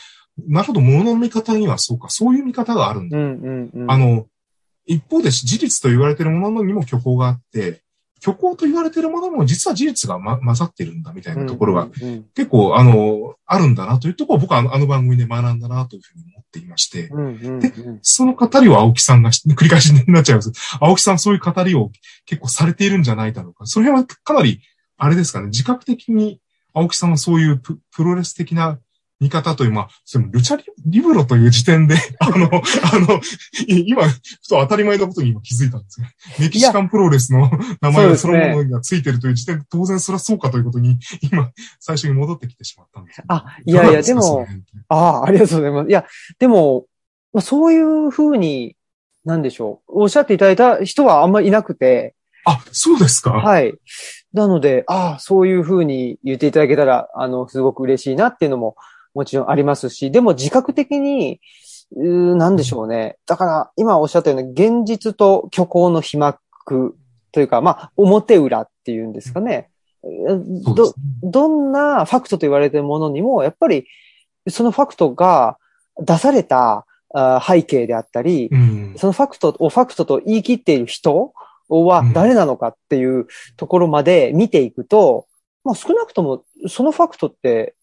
[0.47, 3.19] なるほど、ものの見方にはそうか、そういう見方があるんだ。
[3.19, 3.91] うんうんうん。
[3.91, 4.27] あの、
[4.85, 7.83] 一方で事実と言われているものにも虚構があって、
[8.21, 11.89] 虚構と言われているものにも実は事実が、ま、混ざってるんだみたいなところが
[12.35, 20.53] 結構、あの、あるんだなというところを僕はあの番組で学んだなというふうに思っていまして、でうんその語りを青木さんがし、繰り返しになっちゃいます。
[20.81, 21.91] 青木さんそういう語りを
[22.25, 23.67] 結構されているんじゃないだろうか。
[23.67, 24.61] その辺はかなり、
[24.97, 26.41] あれですかね、自覚的に
[26.73, 28.79] 青木さんはそういうププロレス的な
[29.21, 33.21] 見方という、まあ、そのルチャリリブロという時点で、 あの、あの、
[33.67, 36.07] い今、ふと当たり前のことに今気づいたんですよ。
[36.39, 37.51] メキシカンプロレスの
[37.81, 41.51] 名前がそのものがついてるという時点で、当然それはそうかということに、今、
[41.81, 43.25] 最初に戻ってきてしまったんですよ。
[43.29, 44.47] あ、いやいや、でも、
[44.89, 45.89] ああ、ありがとうございます。
[45.89, 46.05] いや、
[46.39, 46.87] でも、
[47.33, 48.77] まあ、そういうふうに、
[49.25, 50.03] なんでしょう。
[50.03, 52.15] おっしゃっていただいた人はあんまりいなくて、
[52.49, 53.33] あ、そうですか。
[53.33, 53.75] はい。
[54.33, 58.77] なので、ああ、そういうふうに言っていただけたら、あの、すごく嬉しいなっていうのも
[59.17, 61.41] もちろんありますし、でも自覚的に、
[61.91, 63.17] なんでしょうね。
[63.27, 66.97] だから、今おっしゃったように、現実と虚構の被膜
[67.33, 69.71] というか、まあ、表裏っていうんですかね。
[70.75, 73.87] どどんなファクトと言われているものにも、やっぱり、
[74.49, 75.57] そのファクトが
[75.99, 78.95] 出されたあ背景であったり、うん。
[78.99, 81.33] そのファクトをファクトと言い切っている人
[81.71, 83.27] は誰なのかっていう
[83.57, 85.27] ところまで見ていくと、
[85.65, 87.75] まあ少なくともそのファクトって、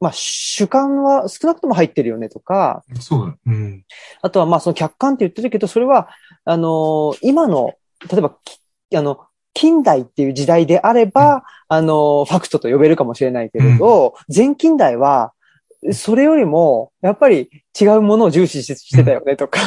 [0.00, 3.36] まあ主観は少なくとも入ってるよねとか、そうだ。
[3.46, 3.84] うん。
[4.22, 6.08] あとはまあその客観って言ってるけど、それは、
[6.44, 7.74] あのー今の、
[8.10, 8.60] 例えば、き
[8.96, 9.20] あの、
[9.52, 15.32] 近代っていう時代であれば、あのーファクトと呼べるかもしれないけれど、前近代は、
[15.92, 19.60] それよりも、やっぱり違うものを重視ししてたよねとか、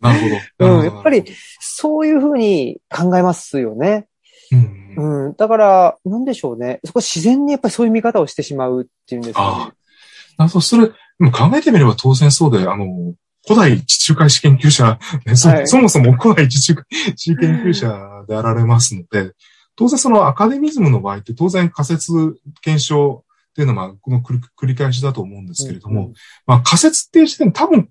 [0.00, 0.20] なる
[0.58, 0.76] ほど。
[0.76, 1.24] うん、やっぱり、
[1.60, 4.06] そういうふうに考えますよね。
[4.52, 4.83] うん。
[4.96, 5.34] うん。
[5.36, 6.80] だから、なんでしょうね。
[6.84, 9.72] そこ自然にやっぱりそういう見方をしてしまうっていうんですかあね。
[10.38, 10.44] あ。
[10.44, 13.14] あと、それ、でも考えてみれば当然そうで、あの、
[13.46, 16.84] 古代地中海史研究者、ねそはいそもそも古代地中海
[17.16, 19.32] 史研究者であられますので、
[19.76, 22.12] 当然そのアカデミズムの場合って当然仮説
[22.62, 26.12] 検証っていうのは、まあ、この繰り繰り返しだと思うんですけれども、うん
[26.46, 27.88] まあ仮説っていう時点で多分、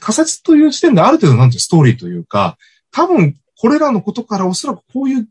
[0.00, 2.58] 仮説という時点である程度なんていうストーリーというか、
[2.90, 5.28] 多分これらのことからおそらくこういう、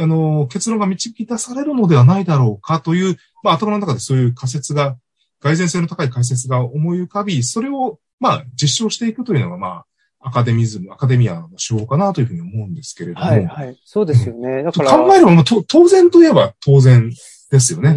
[0.00, 4.96] あの、結論が導き出されるのではないだろうかという、まあ頭の中でそういう仮説が、
[5.40, 9.86] 蓋然性の高い仮説が思い浮かび、それを、まあ実証していくというのが、まあ、
[10.22, 13.78] アカデミズム、アカデミアの手法かなというふうに思うんですけれども、はい、はい。
[13.84, 14.62] そうですよね。
[14.62, 14.90] だから。
[14.90, 17.10] 考えれば、当然といえば当然
[17.50, 17.94] ですよね。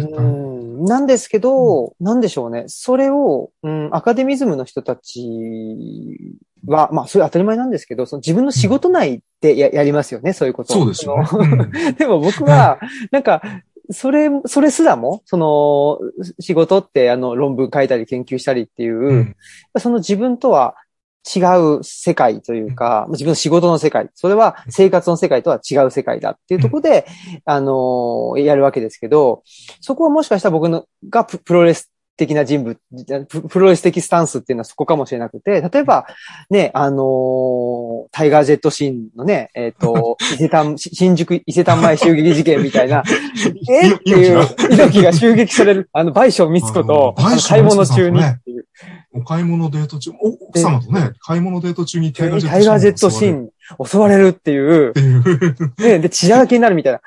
[0.74, 2.64] うんなんですけど、なんでしょうね。
[2.66, 6.18] それを、うん、アカデミズムの人たち
[6.66, 10.74] は、まあ、それ当たり前なんですけど、その自分の仕事内でや,、やりますよね、そういうこと。
[10.74, 11.28] をそうですよね。
[11.32, 11.94] うん。
[11.94, 12.78] でも僕は、
[13.10, 13.42] なんか、
[13.90, 15.98] それ、それすらも、その、
[16.40, 19.36] 仕事って、あの、論文書いたり研究したりっていう、うん。
[19.78, 20.74] その自分とは
[21.24, 21.40] 違
[21.78, 27.06] う世界というか、自分の仕事の世界、それは生活の世界とは違う世界だっていうところで、
[27.44, 29.42] あの、やるわけですけど、
[29.80, 32.78] そこはもしかしたら僕のがププロレス的な人物、
[33.28, 36.06] ププロレス的スタンスっていうのはそこかもしれなくて、例えば、
[36.48, 43.02] ね、あのータイガージェットシーンのね、えっ、と、 伊勢丹、し新宿伊勢丹前襲撃事件みたいな、
[43.70, 43.94] え？
[43.94, 47.14] っていう、猪木が襲撃される、あの、賠償光子と、
[47.48, 48.20] 買い物中に。
[48.20, 48.66] っていう。
[49.12, 53.50] お買い物デート中、お奥様とね、買い物デート中にタイガージェットタイガージェットシーン
[53.84, 54.90] 襲われるっていう。
[54.90, 55.54] っ、ていう。
[55.78, 57.00] ね、で、血だらけになるみたいな。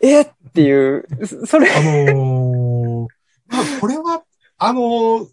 [0.00, 0.22] え？
[0.22, 3.06] っていう、そそれ、あのー
[3.48, 4.22] まあ、これは、
[4.58, 5.26] あのー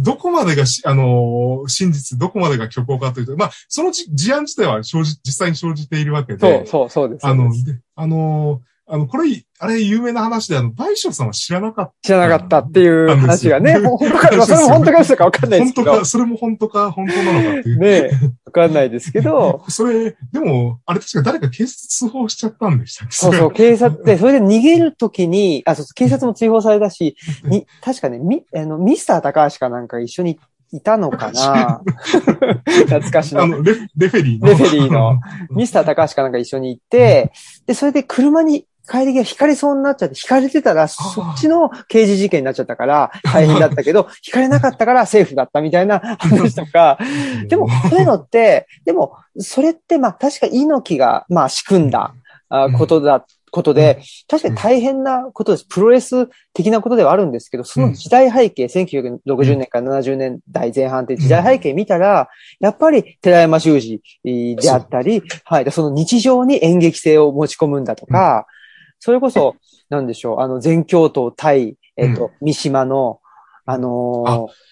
[0.00, 6.38] どこまでがし、あのー真実、どこまでが虚構かというと、まあ、そのじ事案自体は生じ、実際に生じているわけで。
[6.38, 7.26] そう、そう、そうです。
[7.26, 7.50] あの、
[7.96, 9.24] あのーあの、これ、
[9.58, 15.48] あれ有名な話で、あの、大将さんは知らなかっ知らなかったっていう話がね、うん本当か、まあそれも本当か嘘かわかんた。
[15.50, 15.84] ないですけど。
[15.84, 17.78] 本当か、、それも本当か、本当なのかっていう。
[17.78, 18.10] ね、
[18.46, 23.14] わかんないですけど、 それ、でも、あれ確か誰か警察通報しちゃったんでしたっけ？
[23.14, 30.38] そうそう、警察って、それで逃げるときに、あ、そうそう、警察も追放されたし、に、確かね、み、あの、ミスター高橋かなんか一緒に
[30.70, 31.80] いたのかな。
[32.86, 33.42] 懐かしの。
[33.42, 34.48] あの、レフレフェリーの。
[34.48, 35.18] レフェリーの。
[35.50, 37.32] ミスター高橋かなんか一緒に行って、
[37.66, 46.98] で、それで車に帰り際引かれそうになっちゃって、引かれてたら、そっちの刑事事件になっちゃったから、大変だったけど、 引かれなかったからセーフだったみたいな 話とか、
[47.46, 52.14] でも、そういうのって、でも、それって、まあ、確か猪木が、まあ、仕組んだ、
[52.48, 55.64] あことだ、ことで、確かに大変なことです。
[55.66, 62.28] プロレス的なことではあるんですけど、その時代背景、1960年から70年代前半って時代背景見たら、
[62.60, 68.46] やっぱり寺山修司であったり、はい、でその日常に演劇性を持ち込むんだとか、
[68.98, 69.56] それこそ、
[69.88, 73.20] なんでしょう、あの、全教頭対、えっ、と、三島の、
[73.64, 74.68] あのー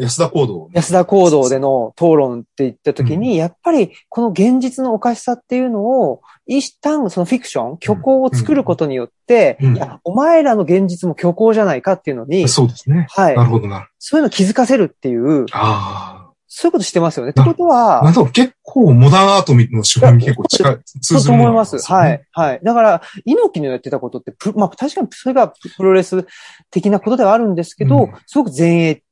[0.00, 0.70] 安田行動。
[0.72, 9.76] 安田行動での討論って言った時に、やっぱりこの現実のおかしさっていうのを、一旦そのフィクション、虚構を作ることによって、うん。
[9.76, 13.06] いや、お前らの現実も虚構じゃないかっていうのに、そうですね。
[13.10, 13.36] はい。
[13.36, 13.88] なるほどな。
[13.98, 16.17] そういうのを気づかせるっていう、あ
[16.50, 17.32] そういうことしてますよね。
[17.32, 18.00] ってことあ。
[18.00, 21.78] なはん、と結構モダンアートの手法に結構近い、そうと思います。
[21.78, 22.26] はい。。
[22.32, 22.60] はい。
[22.62, 26.26] だから、猪木のやってたことって、プまあ確かにそれがプロレス
[26.70, 29.02] 的なことではあるんですけど、うんすごく前衛、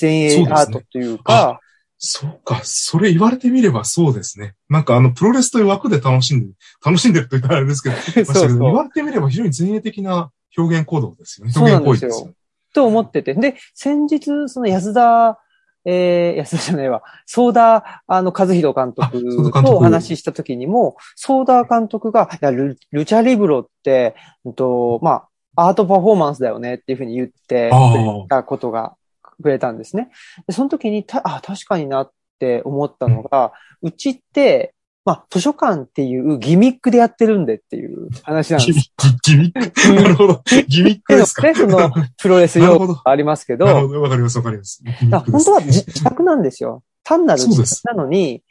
[0.00, 1.60] 前衛アートというか、
[1.98, 4.54] そうか、それ言われてみればそうですね。
[4.68, 6.52] なんかあの、プロレスという枠で楽しんで、
[6.84, 8.58] 楽しんでると言ったらあれですけど、 そうそう。
[8.58, 11.52] 言われてみれば非常に前衛的な表現行動ですよね。
[11.52, 12.34] そうな表現行為ですよ。
[12.74, 13.34] と思ってて。
[13.34, 15.38] で、先日、その安田、
[15.84, 28.26] えー、安田じゃないわ、ソーダ、あの、和弘監あ督とお話しした時にも、ソーダ監督が、いやル、ルチャリブロって、うんと、まあ、アートパフォーマンスだよねっていうふうに言ってあくれあ。
[28.28, 28.96] たことが、
[29.42, 30.10] くれたんですね。
[30.46, 34.73] で、その時にた、あ、確かになって思ったのが、うちって、
[35.04, 38.90] まあ、図書館っていうギミックでやってるんでっていう話なんです。
[39.22, 40.42] ギミギミックなるほど。
[40.66, 41.42] ギミックですか？
[41.42, 44.00] ね、その、プロレス用語がありますけど、なるほど。
[44.00, 44.82] わかります、わかります。
[45.10, 46.82] 本当は自自宅なんですよ。
[47.02, 48.42] 単なる自宅なのに、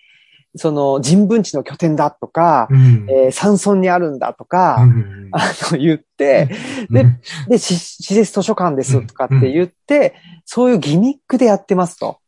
[0.55, 3.07] その人文地の拠点だとか、うん。
[3.09, 5.39] えー山村にあるんだとか、うんあ
[5.71, 6.49] の言って、
[6.91, 7.05] で、
[7.47, 10.13] で、し施設図書館ですとかって言って、
[10.45, 12.19] そういうギミックでやってますと。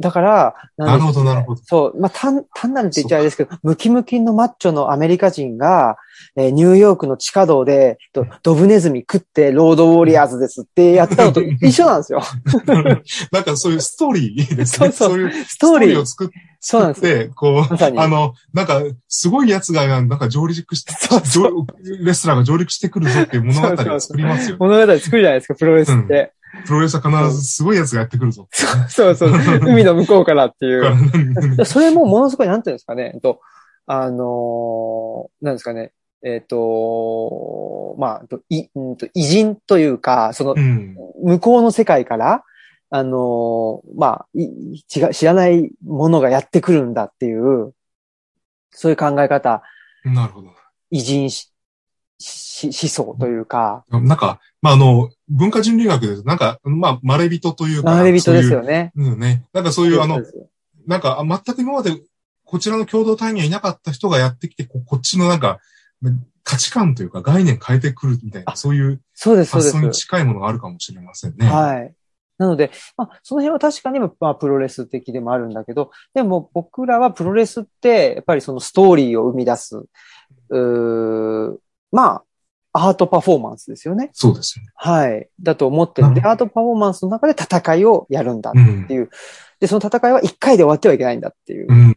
[0.00, 1.62] だから、なるほど、なるほど。
[1.64, 5.96] そう、まあ、単、単なるって言っちゃあれですけど、ムキムキのマッチョのアメリカ人が、
[6.36, 12.22] えーニューヨークの地下道で、とドブネズミ食ってロードウォリアーズですってやったのと一緒なんですよ。
[13.32, 14.90] なんかそういうストーリーですね。
[14.92, 16.06] そうそうそういうストーリーを。
[16.06, 16.28] 作っ
[16.60, 17.18] そうなんですよ。
[17.18, 18.00] て、こう。
[18.00, 24.56] あの、なんか、すごい奴が、なんか上陸して、そうそう上レスラーが上陸してくるぞっていう物語を作りますよね。
[24.58, 26.32] 物語作るじゃないですか、プロレスって。
[26.66, 28.48] プロレスは必ずすごい奴がやってくるぞ。
[28.88, 29.30] そうそう。
[29.62, 30.82] 海の向こうからっていう。
[31.62, 33.12] うそれもものすごい、なんていうんですかね。
[33.14, 33.40] えっと、
[33.86, 35.92] あのーなんですかね。
[36.22, 40.96] えっと、まあ、というんと偉人というか、その、ん。
[41.22, 42.44] 向こうの世界から、
[42.90, 47.72] あのーまあ、い違う知らないものがやってくるんだっていう、
[48.70, 49.62] そういう考え方、
[50.04, 50.50] なるほど。
[50.90, 51.52] 偉人し
[52.18, 57.94] し思想というか、なんか、まあ、あの、文化人類学で、なんか、まあ、まれびとというか。
[57.94, 58.66] 学び人ですよね。
[58.66, 58.92] ね。
[58.96, 59.44] うんね。
[59.52, 60.22] なんかそういう、あの
[60.86, 62.00] なんか、あ全く今まで、
[62.44, 65.60] こちらの共同体にはいなかった人がやってきて、ここっちのなんか、
[66.42, 69.90] 価値観というか概念変えてくるみたいな、あそういう発想に。
[69.92, 71.46] 近いものがあるかもしれませんね。
[71.46, 71.94] はい。
[72.38, 79.76] なので、まあ、その辺は確かに、まあ、プロレス的でもあるんだけど、でも僕らはプロレスって、やっぱりそのストーリーを生み出す、
[80.48, 81.58] うー
[81.90, 82.24] まあ、
[82.72, 84.10] アートパフォーマンスですよね。
[84.12, 84.70] そうですよね。
[84.74, 85.28] はい。
[85.40, 88.52] だと思ってるんで、うんアートパフォーマンスの中で戦いをやるんだ。
[88.54, 88.86] うん。
[88.86, 91.66] で、その戦いは一回で終わってはいけないんだっていう。
[91.68, 91.96] うん。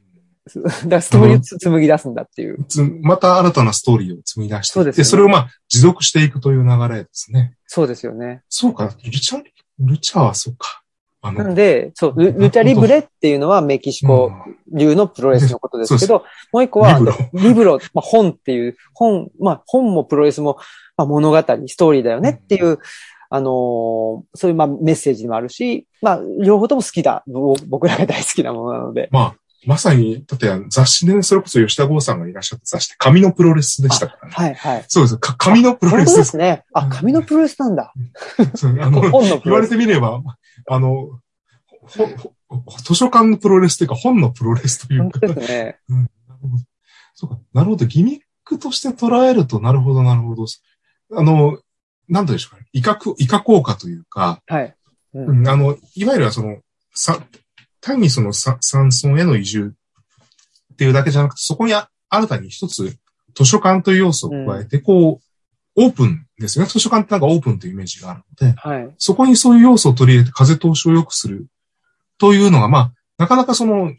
[0.56, 2.64] だからストーリーをつ紡ぎ出すんだっていう。
[2.66, 7.56] つまた新たなストーリーを積み出していって、そうですよねそれをまあ、持続していくという流れですね。
[7.68, 8.42] そうですよね。
[8.50, 9.42] そうか、ルチャ、
[9.80, 10.81] ルチャはそうか。
[11.24, 14.32] なので、そう、ルルチャリブレっていうのはメキシコ
[14.74, 17.00] 流のプロレスのことですけど、もう一個は、
[17.34, 17.80] リブロ。
[17.94, 20.58] まあ、本っていう、本、まあ、本もプロレスも、
[20.98, 22.80] まあ、物語、ストーリーだよねっていう、
[23.34, 23.52] あのー
[24.34, 27.24] そういう、まあ、メッセージもあるし、まあ、両方とも好きだ。
[27.28, 29.08] ぼ僕らが大好きなものなので。
[29.12, 34.34] まあ、まさに、だって雑誌でね、それこそ吉田剛さんがいらっしゃった雑誌って紙のプロレスでしたからね。
[34.34, 34.86] はい、はい。
[34.88, 35.18] そうです。
[35.18, 36.18] か紙のプロレスです。
[36.18, 36.64] ですね。
[36.74, 37.94] あ、紙のプロレスなんだ。
[38.56, 39.02] そうあの
[39.44, 39.68] 言われ。
[39.68, 40.22] てみれば、
[40.68, 41.20] あの、
[41.84, 42.08] ほ
[42.50, 45.20] ほ図書館のプロレスというか本のプロレスという本か。
[45.22, 45.80] 当ですね。
[45.90, 46.58] うんなるほど。
[47.14, 47.40] そうか。
[47.54, 47.86] なるほど。
[47.86, 50.46] ギミックとして捉えると、なるほど、なるほど。
[51.14, 51.60] あの、
[52.10, 52.68] なんでしょうかね。
[52.74, 54.76] 威嚇、威嚇効果というか、はい。
[55.14, 56.58] うんうんあの、いわゆるはその、
[56.94, 57.22] さ、
[57.82, 59.74] 単にそのさ山村への移住
[60.74, 62.96] っていうだけじゃなくて、そこにあ新たに一つ
[63.36, 66.70] 図書館という要素を加えて、こう、オープンですよね。
[66.70, 68.96] 図書館ってなんかオープンというイメージがあるので、はい。
[68.98, 71.48] そこにそういう要素を取り入れて風通しを良くする
[72.18, 73.94] というのが、まあ、なかなかその、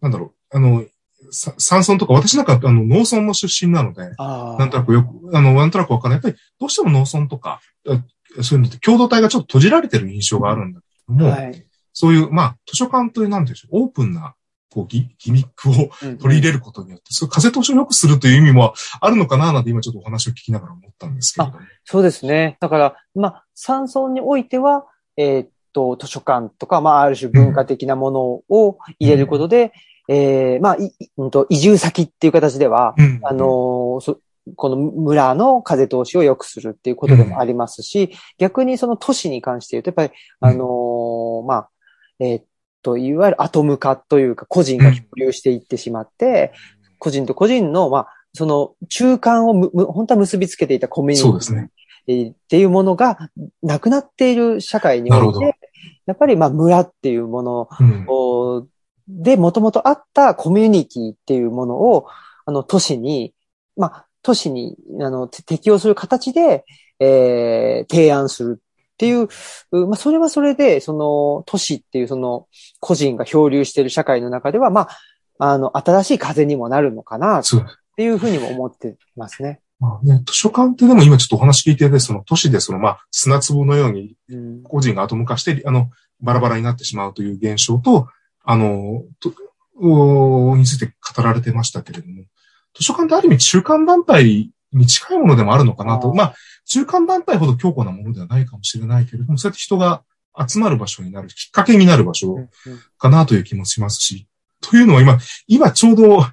[0.00, 0.84] なんだろう、あの、
[1.30, 4.02] さ山村とか、私なんかあの農村の出身なので。
[4.58, 6.18] なんとなくよく、あの、なんとなくわかんない。
[6.18, 8.02] やっぱりどうしても農村とか、あ
[8.42, 11.67] そういうのって共同体がちょっと閉じられてる印象があるんだけども、はい。
[11.92, 14.34] そういう、まあ、図書館という、なんでしょう、オープンな、
[14.70, 15.72] こうギ、ギミックを
[16.02, 21.60] うん取り入れることによって、そういう風通しを良くするという意味もあるのかな、なんて今ちょっとお話を聞きながら思ったんですけれども。
[21.84, 22.58] そうですね。
[22.60, 24.86] だから、まあ、山村においては、
[25.16, 29.72] えーっと、図書館とか、まあ、ある種文化的なものを入れることで、
[30.08, 34.20] えーまあ、い、いうんと、移住先っていう形では、うんあのーそ
[34.56, 41.70] この村の風通しを良くするっていうことでもありますし、逆にその都市に関して言うと、やっぱり、あのーまあ、
[42.20, 42.44] えーっ
[42.82, 46.52] と、いわゆるアトム化というか、個人が共有していってしまって、
[46.98, 51.70] 個人と個人の、まあ、その中間をむ、む本当は結びつけていたコミュニティそうですね。
[52.06, 53.30] えーっていうものが
[53.62, 55.58] なくなっている社会において、
[56.06, 57.68] やっぱりまあ村っていうもの
[59.06, 62.06] で、もともとあったコミュニティっていうものを、
[62.46, 63.34] あの、都市に、
[63.76, 66.64] まあ、都市に、あの、て適用する形で、
[67.00, 68.62] えー提案する
[68.98, 69.28] っていう、
[69.70, 72.48] うまあ、それはそれで、その、都市っていうその、
[72.80, 74.88] 個人が漂流している社会の中では、ま
[75.38, 77.42] あ、あの、新しい風にもなるのかな、っ。
[77.96, 79.60] ていうふうにも思ってますね。
[79.80, 84.62] まあね、図書館ってでも今ちょっとお話聞いてて、その都市でそのまあ砂粒のようにうん。
[84.62, 85.90] 個人がアトム化して、あの、
[86.20, 88.08] バラバラになってしまうという現象と、
[88.44, 89.32] あの、と
[89.80, 92.24] おについて語られてましたけれども、
[92.74, 96.12] 図書館ってある意味中間団体に近いものでもあるのかなと。
[96.14, 96.34] まあ、
[96.66, 100.02] 中間団体ほど強固なものではないかもしれないけれども、そうやって人が
[100.46, 102.48] 集まる場所になる、きっかけになる場所うん
[102.98, 104.26] かなという気もしますし、
[104.60, 106.26] というのは今、今ちょうど、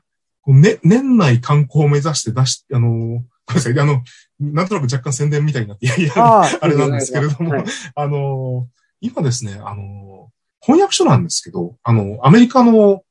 [0.47, 3.23] ね、年内観光を目指して出し、あの、ごめん
[3.55, 4.03] なさい、あの、
[4.39, 7.65] なんとなく若干宣伝みたいになって、いやいや、ああれなんですけれどもはい。
[7.95, 8.67] あの、
[9.01, 10.29] 今ですね、あの、
[10.61, 13.03] 翻訳書なんですけど、あの、アメリカの、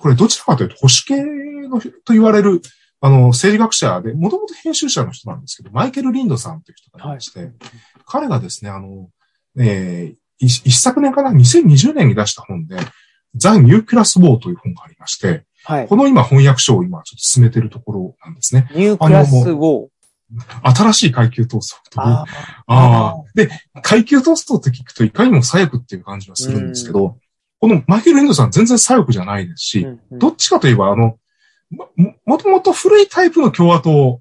[0.00, 2.60] これどちらかというと保守系のと言われる、
[3.06, 7.52] あの、政治学者で、もともと編集者の人なんですけど、マイケル・リンドさんという人がいまして、
[8.04, 9.08] 彼がですね、あの、
[9.58, 12.76] えー一一昨年かな、2020年に出した本で、
[13.36, 15.88] The New Class War という本がありまして、はい。
[15.88, 18.68] この今翻訳書を今ちょっと進めているところなんですね。
[18.74, 19.88] New Class War。
[20.74, 22.24] 新しい階級闘争というあ
[22.66, 23.24] ああ。
[23.34, 23.48] で、
[23.82, 27.16] 階級闘争って聞くといかにも左翼っていう感じはするんですけど、
[27.60, 31.18] このマイケル・エンドさん全然左翼じゃないですし、うんうんどっちかといえば、あの、
[31.70, 31.90] も、
[32.24, 34.20] もともと古いタイプの共和党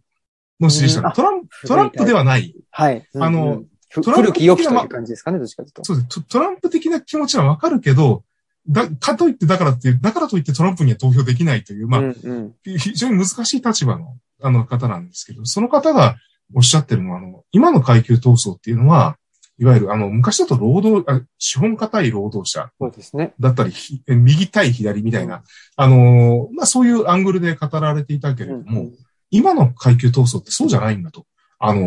[0.59, 2.55] の支持者うんあトランプ、トランプではない。
[2.71, 3.07] はい。
[3.15, 5.83] あのトランプ古き良きという感じですかね、どっちかというと。
[5.85, 6.21] そうですト。
[6.21, 8.23] トランプ的な気持ちはわかるけど、
[8.67, 16.15] だ、かといって、だからっていう、だからといってトランプには投票できないという、まあ、うんうん非常に難しい立場の、あの方なんですけど、その方が
[16.53, 19.17] おっしゃってるのは、あの、今の階級闘争っていうのは、
[19.57, 23.33] いわゆる、あの、昔だと労働、あ資本家対労働者そうですね。
[23.39, 25.43] だったり、ひ右対左みたいな、
[25.77, 28.91] あの、まあ、そういうアングルで語られていたけれども、
[29.31, 31.25] 今の階級闘争ってそうじゃないんだと。
[31.59, 31.81] あの、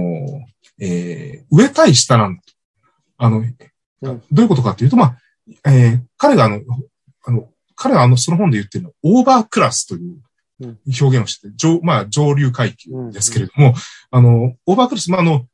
[0.81, 2.53] えー上対下なんだと。
[3.19, 3.57] あの、うん
[4.01, 6.61] どういうことかっていうと、まあ、えー彼があの、
[7.25, 10.19] あの、彼はあの、その本で言ってるのは、オーバークラスという
[10.61, 13.75] うん表現をしてて、上、まあ、上流階級ですけれども、
[14.11, 15.47] あの、オーバークラス、まあ、あの、た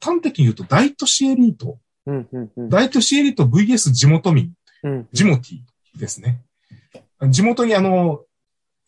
[0.00, 2.68] 端的に言うと、大都市エリート、うんうんうん。
[2.68, 4.52] 大都市エリート VS 地元民、
[4.82, 5.08] うん。
[5.12, 6.40] ジモティですね。
[7.28, 8.20] 地元にあの、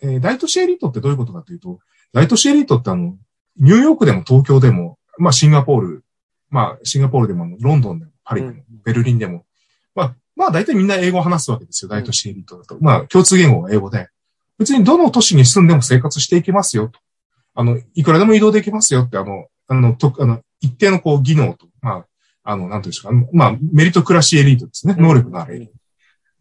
[0.00, 1.78] えー大都市エリートってどういうことかというと、
[2.12, 3.16] 大都市エリートってあの、
[3.58, 6.04] ニューヨークでも東京でも、まあシンガポール、
[6.50, 8.64] まあシンガポールでもロンドンでもパリでも、うん。
[8.84, 9.44] ベルリンでも、
[9.94, 12.78] まあ、まあ大体みんな英語を話すわけですよ、大都市エリートだと。
[12.80, 14.08] まあ共通言語が英語で、
[14.58, 16.98] 別にどの都市に住んでも生活していけますよと。
[17.54, 22.04] あの、いくらでも移動できますよって、あの、あの、と、あの、一定のこう技能と、ま
[22.44, 24.94] あ、あの、なんていうんですか、まあ、メリトクラシーエリートですね。
[24.98, 25.74] 能力のあるエリート。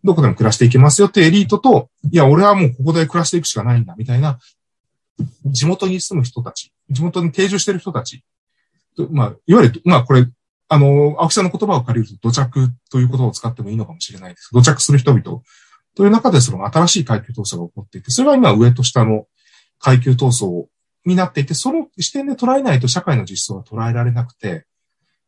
[0.03, 4.39] どこでも暮らしていけますよってエリートと、いや、俺はもうここで暮らしていくしかないんだ、みたいな、
[5.45, 8.23] 地元に住む人たち、地元に定住してる人たち、
[8.97, 10.25] とまあ、いわゆる、まあ、これ、
[10.67, 14.49] あの、青木さんの言葉を借りると、土着という言葉を使ってもいいのかもしれないです。
[14.53, 15.41] 土着する人々
[15.95, 19.27] という中で、その新しい階級闘争が起こっていて、それが今上と下の
[19.79, 20.65] 階級闘争
[21.05, 24.65] になっていて、その視点で捉えないと社会の実相が捉えられなくて、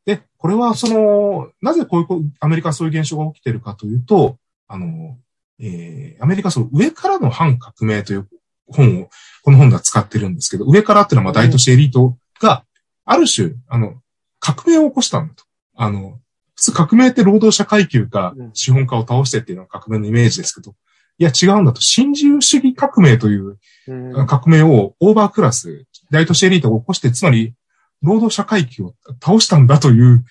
[0.05, 5.17] で、これはその、なぜこういう、アメリカはそういう現象が起きているかというと、あの、
[5.59, 8.27] えー、アメリカその上からの反革命という
[8.67, 9.09] 本を、
[9.43, 12.65] この本では使ってるんですけど、上からっていうのはまあ大都市エリートが、
[13.05, 13.95] ある種、あの、
[14.39, 15.45] 革命を起こしたんだと。
[15.75, 16.19] あの、
[16.55, 20.75] 普通革命って労働者階級がうん資本家を倒してっていうのが革命のイメージですけど、
[21.17, 21.81] いや違うんだと。
[21.81, 23.57] 新自由主義革命という
[23.87, 27.53] うん革命をオーバークラス、大都市エリートが起こして、つまり、
[28.01, 30.23] 労働者階級を倒したんだという、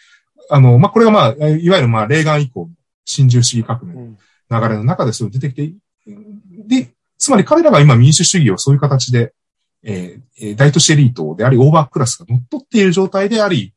[0.51, 2.69] あの、まあ、これがまあ、いわゆるまあ、レーガン以降の
[3.05, 4.19] 新自由主義革命うん
[4.51, 5.73] の流れの中でそれ出てきて、
[6.67, 9.33] で、つまり彼らが今民主主義をそういう形で、
[9.83, 13.73] えーえー大都市エリートであり、オーバークラスが乗っ取っている状態であり、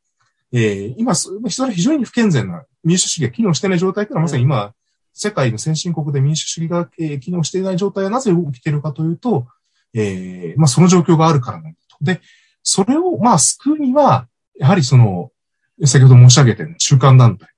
[0.52, 4.72] えー今、そそれは非常に不健全な民主主義が機能していない状態というのは、まさに今、
[5.18, 6.84] 世界の先進国で民主主義が、
[7.20, 9.46] 機能していない状態はなぜ起きているかというと、
[9.94, 11.96] えーまあ、その状況があるからなんだと。
[12.02, 12.20] で、
[12.62, 15.32] それを、まあ、救うには、やはりその、
[15.86, 17.48] 先ほど申し上げたような中間団体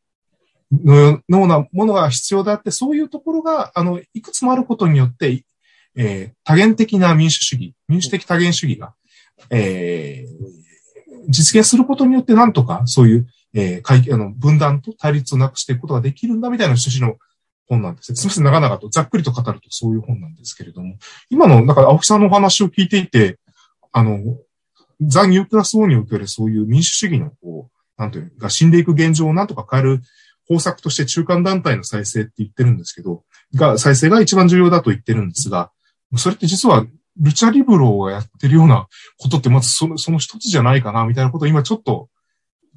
[0.70, 5.44] のようなものが必要であって、そういうところが、あの、いくつもあることによって、
[5.96, 8.94] えー多元的な民主主義、民主的多元主義が、
[9.50, 10.58] えー
[11.30, 17.18] 実現することによって、なんとか、そういう、えーあの分断と対立をなくしていくことができるんだ、みたいな趣旨の
[17.68, 18.16] 本なんですね。
[18.16, 20.96] すみません、長々と、ざっくりと語るとそういう本なんですけれども、
[21.30, 23.38] 今の、だから青木さんのお話を聞いていて、
[23.92, 24.18] あの、
[25.00, 30.02] ザ・ニュークラス王におけるそういう民主主義の、こう、なんていうが死んでいく現状をなんとか変える
[30.48, 35.70] 方策として中間団体の再生って言ってるんですけど、が、再生が一番重要だと言ってるんですが、
[36.16, 36.86] それって実は
[37.20, 38.86] ルチャリブローがやってるような
[39.18, 42.08] ことってまずそのその一つじゃないかな、みたいなことを今ちょっと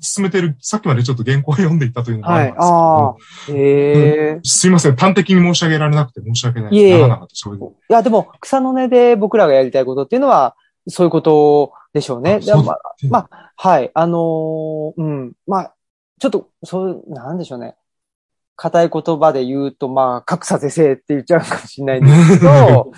[0.02, 3.16] 進めてる、さっきまでちょっと原稿を読んでいったというのがあるんですけど、は
[3.50, 6.92] いええすいません、端的に申し上げられなくて申し訳ない。
[6.92, 7.60] 長々と喋る。
[7.90, 10.56] いや、でも、草の根で僕らがやりたいことっていうのは、
[10.88, 12.40] そういうことでしょうね。
[12.42, 13.92] あそうでまあ、まあ、はい。
[13.94, 15.34] あのーうん。
[15.46, 15.76] まあ、
[16.20, 17.76] ちょっと、そう、なんでしょうね。
[18.56, 22.94] 硬い言葉で言うと、まあ、格差是正って言っちゃうかもしれないんですけど、か も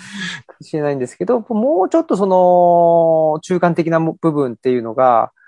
[0.60, 5.43] しれないんですけど、もうちょっとその、中間的な部分っていうのが、ふ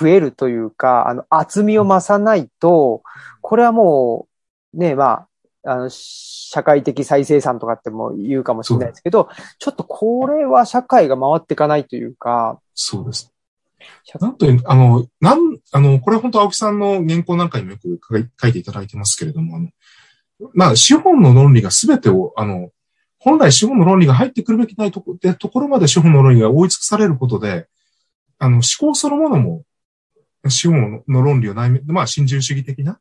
[0.00, 3.02] 増えるというか、あの、厚みを増さないと、
[3.40, 4.26] これはも
[4.74, 5.26] う、ね、ま
[5.64, 13.32] あ、あの、社会的再生産とかっても言うかもしれないですけど、ちょっとこれは社会が回っていかないというか、そうです。
[14.20, 19.68] なんという、あの、なん、あの、これ本当青木さんの原稿なんかにもよく書いていただいてますけれども、あの、
[20.54, 22.70] まあ、資本の論理が全てを、あの、
[23.18, 27.68] 本来資本の論理が入ってくるべきないとこでところまで資本の論理が追い尽くされることで、
[28.42, 29.62] あの、思考そのものも、
[30.48, 32.98] 資本の論理を内面、まあ、新自由主義的な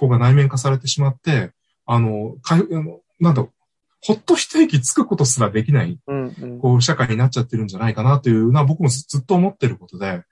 [0.00, 1.52] 思考が内面化されてしまって、
[1.84, 3.52] あの、かいあのなんだろう、
[4.00, 6.58] ほっと一息つくことすらできないうんうん。
[6.58, 10.22] こう、社会になっちゃってるんじゃないかなというのは僕もずずっと思ってることで、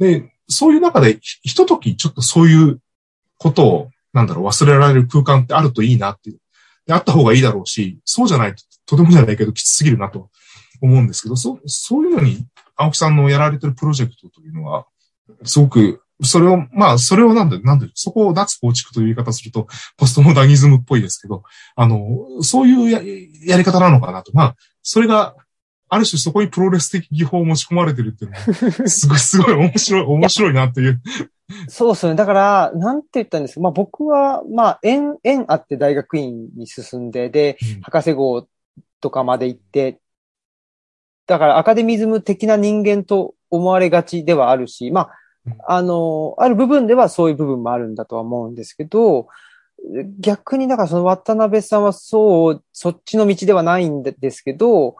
[0.00, 2.80] で、そういう中で、ひひとときちょっとそういう
[3.38, 6.40] ことを、なんだろう、忘れられる空間ってあるといいなっていう。
[6.86, 10.28] で、あった方がいいだろうし、そうじゃないと、とてもじゃないけど、きつすぎるなと
[10.80, 12.44] 思うんですけど、そう、そういうのに、
[12.76, 14.86] 青木さんのやられてるプロジェクトというのは、
[15.44, 19.66] すごく、それを、まあ、それをなんで、なんで、そこを脱構築という言い方すると、
[19.96, 21.42] ポストモダニズムっぽいですけど、
[21.74, 21.98] あの、
[22.42, 23.00] そういうや
[23.44, 24.30] やり方なのかなと。
[24.34, 25.34] まあ、それが、
[25.88, 31.02] ある種そこにプロレス的技法を持ち込まれてるっていうのは、 すごい、すごい面白い、面白いなっていう。
[31.68, 32.14] そうですね。
[32.14, 33.60] だから、なんて言ったんですか。
[33.60, 38.48] まあ僕は、まあ、縁、縁あって大学院に進んで、で、博士号
[39.02, 40.00] とかまで行って、
[41.32, 45.08] だからアカデミズム的な人間と思われがちではあるし、ま
[45.46, 49.28] うんあ、あの、ある部分ではそういう部分もあるんだとは思うんですけど、
[50.20, 54.96] 逆にだからその渡辺さんはそう、そっちの道ではないんですけど、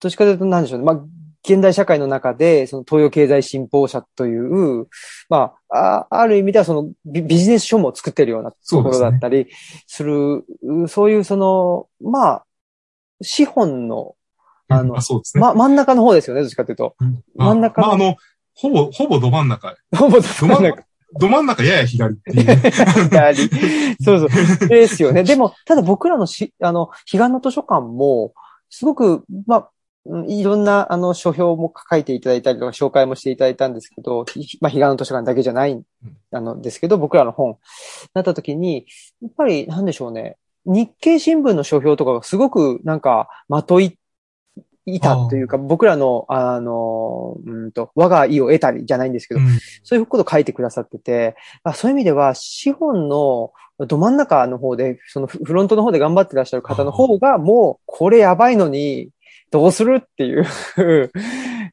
[0.00, 0.86] どっちかというと何でしょうね。
[0.86, 1.04] まあ、
[1.44, 4.88] 現代社会の中で、その東洋経済新報社という、
[5.28, 9.46] まあ、あある意味ではそのビビジネス書も作ってるようなところだったり
[9.86, 10.44] する、
[10.88, 12.46] そういうその、まあ、
[13.22, 14.14] 資本の、
[14.68, 15.40] あのあ、そうですね。
[15.40, 16.94] ま、真ん中の方ですよね、どっちかというと。
[17.00, 18.16] うん真ん中まあ、あの、
[18.54, 19.76] ほぼ、ほぼど真ん中。
[19.96, 20.82] ほぼど真ん中、
[21.18, 22.56] ど真ん中やや左っていう。
[23.08, 23.36] 左。
[24.02, 24.68] そうそう。
[24.68, 25.22] ですよね。
[25.22, 28.32] でも、ただ僕らのし、あの、彼岸の図書館も、
[28.68, 29.70] すごく、まあ、
[30.06, 35.82] うんいろんな、あの、書評も書いていただいたりとか、紹介もしていただいたんですけど、ひまあ、彼岸の図書館だけじゃない、
[36.32, 37.58] あの、ですけど、僕らの本、
[38.14, 38.86] なった時に、
[39.20, 40.36] やっぱり、なんでしょうね。
[40.64, 43.97] 日経新聞の書評とかがすごく、なんか、まとい、
[44.94, 49.46] いたというか、僕らの、あの、うんと、我が意を得たりじゃないんですけど、うん
[49.82, 53.52] そういうことを書いてくださってて、あそういう意味では、資本の
[53.86, 59.10] ど真ん中の方で、そのフフロントの方で頑張ってらっしゃる方の方が、もう、これやばいのに、
[59.50, 60.44] どうするっていう、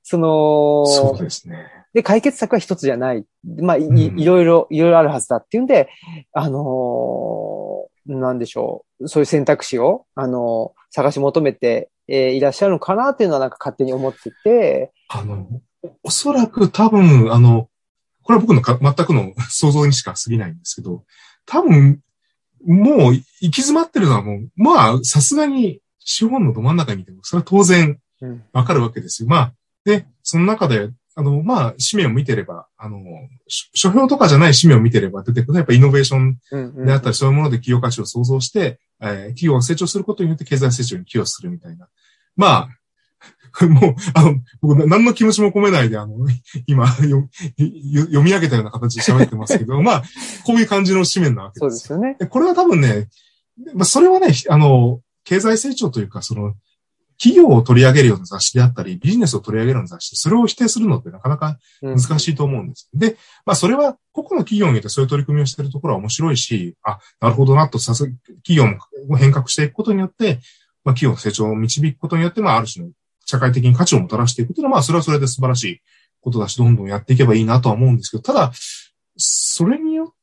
[0.04, 1.58] その、そうですね。
[1.94, 3.26] で、解決策は一つじゃない。
[3.44, 5.90] まあ、い,、うんいろいろ、いろいろあるはずだっていうんで、
[6.34, 9.08] あのーなんでしょう。
[9.08, 15.48] そういう選択肢を、あのー探し求めて、えーいらっしゃるのかなっていうのはなんか勝手に思ってて、あの、
[16.04, 17.70] おそらく多分、あの、
[18.24, 21.04] これは僕のか全くの 想像にしか過ぎないんですけど、
[21.46, 22.02] 多分、
[22.66, 29.30] もう行き詰まってるのはもう、まあ、さすがに資本のど真ん中にいても、それは当然うんわかるわけですよ。
[29.30, 29.54] まあ、
[29.84, 33.00] で、その中で、あの、まあ、紙面を見てれば、あの、
[33.48, 36.38] し書評とかじゃない紙面を見てれば出てくる、やっぱイノベーション
[36.86, 41.88] であったり、そういうもので企業価値を創造して、えー企業が成長することによって経済成長に寄与するみたいな。
[42.36, 42.70] まあ、
[43.66, 46.16] もう、あの、僕、な何の気持ちも込めないで、あの、
[46.68, 47.30] 今、読
[48.22, 50.04] み上げたような形で喋ってますけど、 まあ、
[50.44, 52.18] こういう感じの紙面なわけですそうですよね。
[52.20, 53.08] でこれは多分ね、
[53.74, 56.56] まあ、それはね、あの、経済成長というか、その、
[57.18, 62.90] 企業を取り上げるような雑誌であったり、ビジネスを取り上げるような雑誌、それを否定するのってなかなかうん難しいと思うんです。
[62.94, 68.12] で、まあそれは個々の企業によってそういう取り組みをしているところは面白いし、あ、なるほどなとさす、
[68.46, 68.68] 企業
[69.08, 70.40] も変革していくことによって、
[70.84, 72.92] まあ企業の成長を導くことによって、まあある種の
[73.26, 75.82] 社会的に価値をもたらしていくというのは、まあそれはそれで素晴らしい
[76.22, 78.52] ことだし、どんどんやっていけばいいなとは思うんですけど、ただ、
[79.18, 80.14] それによ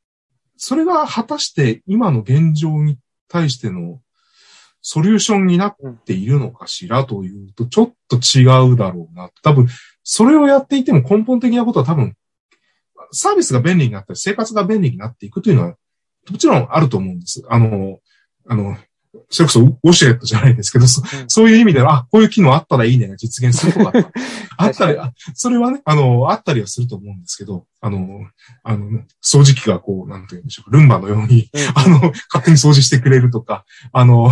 [0.64, 2.97] それが果たして今の現状に
[3.28, 4.01] 対しての
[4.83, 9.30] ソリューションになっているのかしらというと、ちょっと違うだろうな。
[9.43, 9.68] 多分、
[10.03, 12.14] それをやっていても根本的なことは多分、
[13.12, 15.76] サービスが便利になったり、生活が便利になっていくというのは、
[16.30, 17.45] もちろんあると思うんです。
[17.49, 18.01] あの、
[18.49, 18.76] あの、
[19.28, 23.92] それこそウォシュレットじゃないですけど、そういう意味では、あ、こういう機能あったらいいねが実現するとか、
[24.56, 24.98] あったり、
[25.34, 28.26] それはね、あの、あったりはすると思うんですけど、あの、
[28.62, 34.28] あの、掃除機がこう、なんて言うんでしょうルンバのように、うん、あの、勝手に掃除してくれるとか、あの、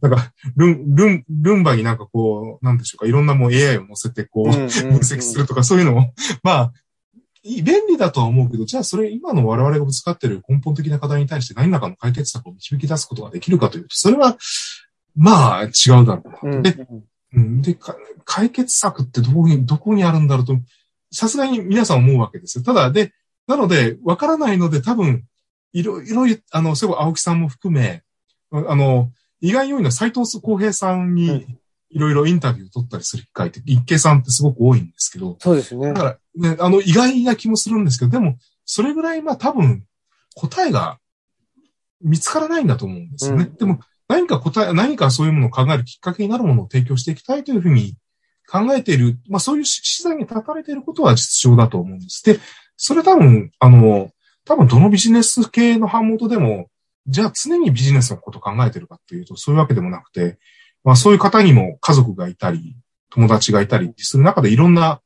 [0.00, 6.12] なんか、ルン、ルン、ルンバになんかこう、なんでしょうか、いろんなもう AI を乗せてこう、分析するとか、そういうのを、
[6.42, 6.72] まあ、
[7.44, 14.36] 便利だとは思うけど、じゃあそれ今の我々がぶつかっている根本的な課題に対して何らかの解決策を導き出すことができるかというと、それは、
[15.14, 15.66] まあ違
[16.02, 16.62] うだろうな。
[16.62, 16.86] で、
[17.34, 17.76] うん、で、
[18.24, 20.56] 解決策ってどこに、どこにあるんだろうと、
[21.12, 22.64] さすがに皆さん思うわけですよ。
[22.64, 23.12] ただ、で、
[23.46, 25.24] なので、わからないので多分、
[25.72, 28.02] いろいろ、あの、そういえば青木さんも含め、
[28.50, 31.46] あの、意外要因の斎藤浩平さんに
[31.94, 35.36] いろいろインタビューを取ったりする機会って、一慶さんってすごく多いんですけど。
[35.40, 35.92] そうですね。
[35.92, 39.84] だからね、あの、意外な気もするんですけど、でも、それぐらい、まあ多分、
[40.34, 40.98] 答えが
[42.00, 43.44] 見つからないんだと思うんですよね。
[43.44, 43.78] うん、でも、
[44.08, 47.96] 何か答え、何かそういうものを考えるきっかけになるものを提供していきたいというふうに
[48.50, 52.24] 考えている、まあそういう資産に立たれていることは実情だと思うんです。
[52.24, 52.40] で、
[52.76, 54.10] それ多分、あの、
[54.44, 56.66] 多分どのビジネス系の版元でも、
[57.06, 60.38] じゃあ常にビジネスのことを考えてるかっていうと、そういうわけでもなくて、
[60.84, 62.76] まあそういう方にも家族がいたり、
[63.10, 65.00] 友達がいたりする中でいろんな、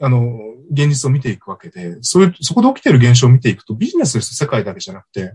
[0.00, 0.38] あの、
[0.70, 5.32] 現実を見ていくわけで、そういう、そこで起きてる現象を見ていくと、ビジネスです世界だけじゃなくて、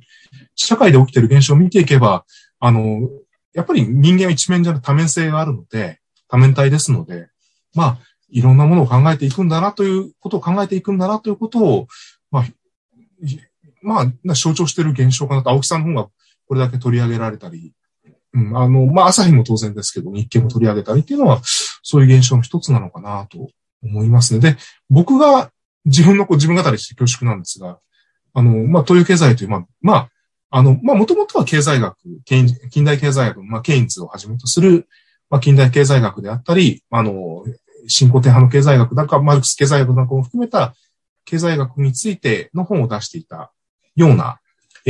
[0.55, 2.25] 社会で起きてる現象を見ていけば、
[2.59, 3.09] あの、
[3.53, 7.29] やっぱり人間は一面じゃなく多面性があるので、多面体ですので、
[7.73, 7.97] まあ、
[8.29, 11.87] いろんなものを考えていくんだなということを考えていくんだなということを、
[12.31, 12.45] まあ、
[13.81, 16.09] まあ、象徴している現象かなと、青木さんの方が
[16.47, 17.73] これだけ取り上げられたり、
[18.33, 23.49] うん、あの、まあ、朝日も当然ですけど、日経も取り上げたりっていうのは、そういう現象の一つなのかなと
[23.83, 24.39] 思いますね。
[24.39, 24.57] で、
[24.89, 25.51] 僕が
[25.85, 27.79] 自分のこう、自分語りして恐縮なんですが、
[28.33, 30.09] あの、まあ、東洋経済という、まあ、まあ、
[30.51, 34.87] あの、まあ、もともとは経済学、近代経済学、まあ、ケインズをはじめとする、
[35.29, 37.43] まあ、近代経済学であったり、あの、
[37.87, 40.73] 新古典派の経済学だか、マルクス経済学なんかも含めた
[41.25, 43.51] 経済学についての本を出していた
[43.95, 44.39] ような、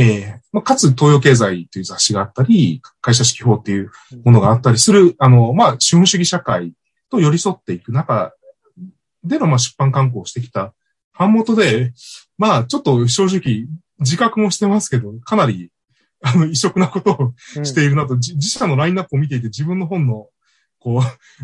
[0.02, 3.90] えー、まあ、かつ東洋経済という雑誌があったり、会社指揮法っていう
[4.24, 6.72] ものがあったりする、あの、まあ、資本主義社会
[7.10, 8.32] と寄り添っていく中
[9.22, 10.72] での、まあ、出版刊行をしてきた
[11.18, 11.92] 版元で、
[12.38, 13.66] まあ、ちょっと正直、
[13.98, 15.70] 自覚もしてますけど、かなり、
[16.22, 20.28] あの、異色なことをしているなと、うん、自社のラインナップを見ていて自分の本の、
[20.78, 21.00] こう、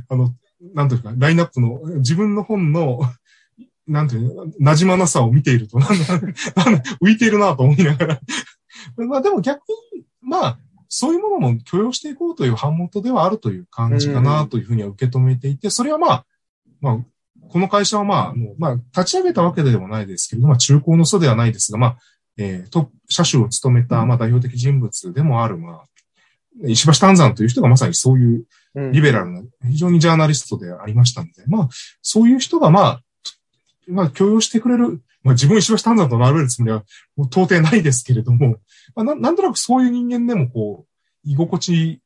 [0.08, 0.34] あの、
[0.72, 3.00] なんというか、ラインナップの、自分の本の、
[3.86, 8.20] なんていうの、馴染まなさを見ていると、なんだ、なんだ、浮いているなと思いながら。
[9.06, 9.60] まあでも逆
[9.94, 10.58] に、まあ、
[10.88, 16.26] そういうものも許容していこうという版元ではあるという感じかなというふうには受け止めていて、それはまあ、
[16.80, 16.98] まあ、
[17.48, 21.96] この会社はまあ、もう、まあ、立ち上げたわけではないですけれども、まあ、中高の祖ではないですが、まあ、
[22.38, 25.84] えー、ト社主を務めた、まあ、代表的人物でもある、まあ、
[26.64, 28.46] 石橋丹山という人がまさにそういう
[28.92, 31.68] リベラルな、非常にジャーナリストでありましたので、まあ、
[32.02, 33.02] そういう人がまあ、
[33.88, 36.84] まあ、許容してくれる、まあ、自分石橋丹山と並べるつもりは
[37.16, 38.56] もう到底ないですけれども、
[38.94, 42.00] まあ、ななんとなくそういう人間でもこう、居心地、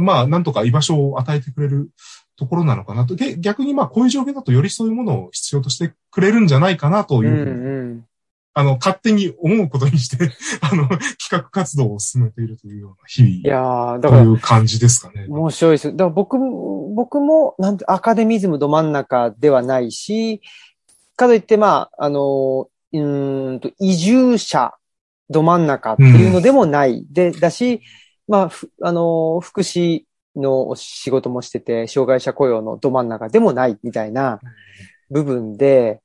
[0.00, 1.90] まあ、なんとか居場所を与えてくれる
[2.36, 3.14] ところなのかなと。
[3.14, 8.04] 逆にまあ、こういう状況だとよりそういうものを必要としてくれるんじゃないかなという、うんうん、
[8.52, 10.98] あの、勝手に思うことにして あの、企
[11.30, 13.32] 画活動を進めているというような日々。
[13.34, 14.24] いやだから。
[14.24, 15.26] という感じですかね。
[15.28, 15.92] 面白いです。
[15.92, 20.42] だから僕も、僕も、なんて、アカデミズムど真ん中ではないし、
[21.20, 22.98] かといって、まあ、あの、う
[23.54, 24.72] んと、移住者
[25.28, 27.00] ど真ん中っていうのでもない。
[27.00, 27.82] うん、で、だし、
[28.26, 28.50] まあ、
[28.82, 30.04] あの、福祉
[30.34, 34.40] の仕事もしてて、障害者雇用のど真ん中でもないみたいな
[35.10, 36.00] 部分で、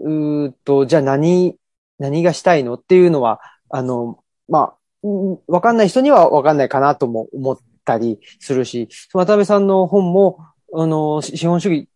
[0.00, 1.56] うーと、じゃあ何、
[1.98, 5.06] 何がしたいのっていうのは、あの、まあ、
[5.46, 10.38] わかんない人にはわかんないかなとも思ったりするし、渡辺さんの本も、
[10.72, 11.88] あの、資本主義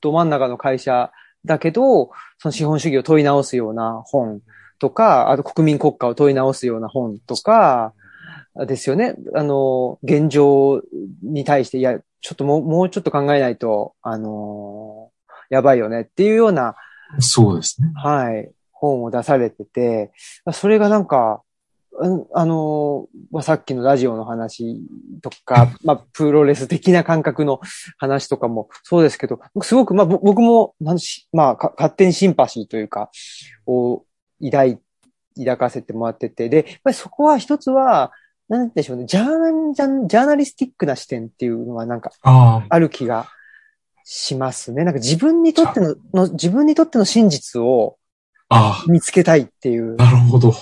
[0.00, 1.12] ど真ん中の会社
[1.44, 4.40] だけど、その資本主義を問い直すような本
[4.78, 7.94] とか、あと国民国家を問い直すような本とか、
[8.66, 9.14] ですよね。
[9.34, 10.82] あの、現状
[11.22, 15.10] に対して、いや、ちょっともう、もうちょっと考えないと、あの
[15.50, 16.76] やばいよねっていうような、
[17.18, 17.90] そうですね。
[17.94, 18.50] はい。
[18.72, 20.12] 本を出されてて、
[20.52, 21.42] それがなんか、
[22.34, 24.80] あの、まあ、さっきのラジオの話
[25.20, 27.60] とか、 まあ、プロレス的な感覚の
[27.98, 33.10] 話とかもそうですけど、すごく、まあ、僕も、なんし、まあ、勝手にシンパシーというか、
[33.66, 34.04] を
[34.42, 34.78] 抱い、
[35.38, 38.12] 抱かせてもらってて、で、やっぱりそこは一つは、
[38.48, 43.28] なんでしょうね、ジャージャン、ジャーナリスティックな視点っていうのはなんかある気が
[44.04, 44.84] しますね。
[44.84, 47.96] なんか自分にとっての、の自分にとっての真実を
[48.48, 50.54] あ見つけたいっていうあ、、なるほど。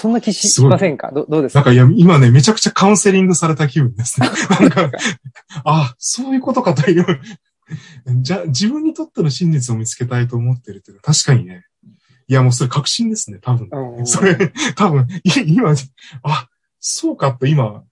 [0.00, 1.10] そんな気しませんか？
[1.12, 1.60] どどうですか？
[1.60, 4.28] なんかいや、今ね、めちゃくちゃカウンセリングされた気分ですね。
[4.60, 4.90] なんか、
[5.64, 7.20] あ、そういうことかという。
[8.22, 11.66] じゃ、自分にとっての真実を見つけたいと思ってるっていう確かにね。
[12.28, 13.68] いや、もうそれ確信ですね、多分。
[14.06, 15.74] それ、多分、い今、
[16.22, 16.48] あ、
[16.78, 17.84] そうかって今、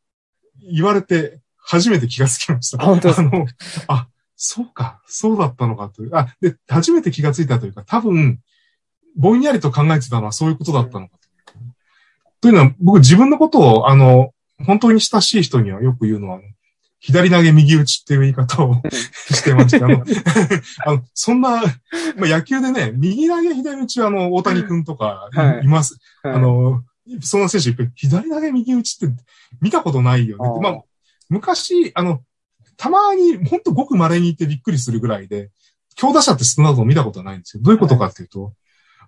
[0.73, 2.83] 言われて初めて気がつきました。
[2.83, 3.47] あ本当あの、
[3.89, 6.11] あ、そうか、そうだったのかという。
[6.15, 8.41] あ、で、初めて気がついたというか、多分、
[9.17, 11.18] ぼんやりと考えてたのはそういうことだったのか。
[12.41, 14.33] というのは、僕自分のことを、あの、
[14.65, 16.41] 本当に親しい人にはよく言うのは、
[17.01, 18.83] 左投げ右打ちっていう言い方を
[19.31, 20.03] してまして、あの、
[20.85, 25.65] あのそんな、まあ、野球でね、右投げ左打ちはあの、大谷くんとかはい。
[25.65, 25.99] います。
[26.23, 26.35] はい。
[26.35, 26.83] あの、
[27.21, 29.23] そんな選手いっぱい左投げ右打ちって
[29.61, 30.49] 見たことないよね。
[30.49, 30.61] あー。
[30.61, 30.83] まあ、
[31.29, 32.23] 昔、あの、
[32.77, 35.51] たまに、ほんとごく稀にいてびっくりするぐらいで、
[35.95, 38.55] 強打者って少なくとも見たことはないんですけど、どういうことかっていうと、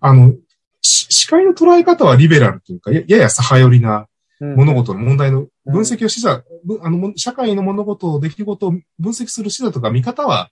[0.00, 0.38] あの、し
[0.82, 4.06] 視界の捉え方はリベラルというか、ややや左派寄りな
[4.40, 10.50] 物事の問題の分析をしだ、ぶあの、も社会の物事を、出来事を分析するしだとか見方は、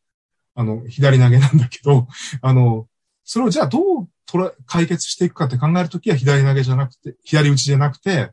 [0.54, 2.06] あの、左投げなんだけど、
[2.42, 2.86] あの、
[3.24, 8.30] それをじゃあどう捉え解決していくかって考えるときは左投げじゃなくて、左打ちじゃなくて、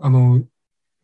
[0.00, 0.42] あの、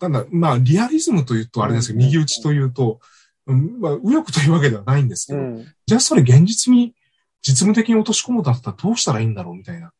[0.00, 2.06] なんだ、まあ、リアリズムというとあれですけど、うん。
[2.06, 3.00] 右打ちというと、
[3.46, 5.66] うんまあ、右翼というわけではないんですけど、うん。
[5.86, 6.94] じゃあそれ現実に
[7.42, 9.92] 実務的に落とし込むだったらどうしたらいいんだろうみたいな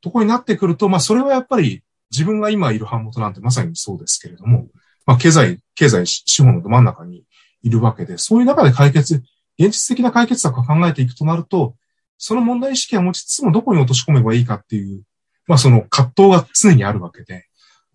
[0.00, 4.66] ところになってくると、まあそれはやっぱり自分が今いる版元なんてまさにそうですけれども、
[5.06, 7.24] まあ経済、経済、資本のど真ん中に
[7.62, 9.22] いるわけで、そういう中で解決、
[9.58, 11.74] 現実的な解決策を考えていくとなると、
[12.16, 15.02] その問題意識を持ちつつもどこに落とし込めばいいかっていう、
[15.46, 17.46] まあその葛藤が常にあるわけで、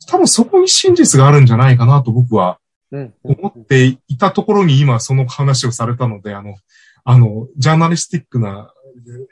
[0.07, 2.59] 多分そこに真実があるんじゃないかなと僕は
[2.93, 3.13] うん。
[3.23, 6.55] 思っていたところに今その話をされたので、あの、
[7.03, 8.71] あの、ジャーナリスティックな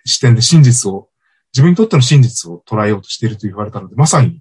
[0.03, 1.09] 視点で真実を、
[1.54, 4.39] 自分にとっての真実を捉えようとしていると言われたので、まさに、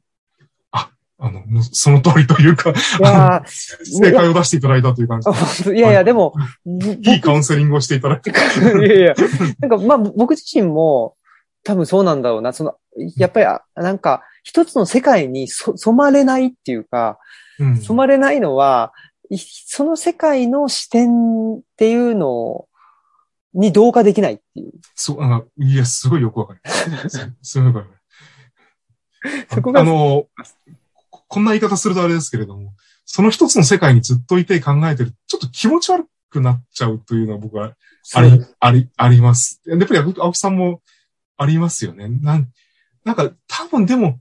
[0.71, 2.73] あ、あの、その通りというか、
[3.85, 6.35] 正解を出していただいたという感じー本当いやいや、でも、
[6.65, 8.33] で、 いいカウンセリングをしていただいて、い
[8.89, 9.15] やいや、
[9.59, 11.17] なんかまあ僕自身も
[11.65, 12.53] 多分そうなんだろうな。
[12.53, 12.77] その、
[13.17, 17.19] やっぱりあなんか一つの世界にそ染まれないっていうか、
[17.59, 18.93] うん染まれないのは、
[19.29, 22.67] いその世界の視点っていうの
[23.55, 24.72] に同化できないっていう。
[24.94, 27.32] そう、あの、いや、すごいよくわかります。
[27.42, 29.55] すごいよくわかります。
[29.55, 30.26] そこがあの、
[31.11, 32.74] ここんな言い方するとあれですけれども、
[33.05, 37.74] その一つの世界にずっといて考えてる、ちょっと気持ち悪くなっちゃうというのは僕は
[38.14, 39.61] あり、あり、あります。
[39.66, 40.80] やっぱり青木さんも
[41.36, 42.09] ありますよね。
[42.09, 42.48] なん、
[43.05, 44.20] なんか多分でも、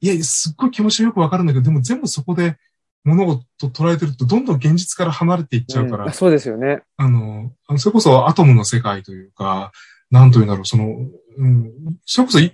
[0.00, 2.56] いや、すっごい気持ちよくわかるんだけど、でも全部そこで
[3.04, 3.26] 物
[3.60, 6.82] 事捉えてると、どんどん現実から離れていっちゃうから、うんそうですよね。
[6.96, 9.72] あの、それこそアトムの世界というか、
[10.10, 10.96] なんというんだろう、その、
[11.38, 11.72] うん、
[12.04, 12.52] それこそい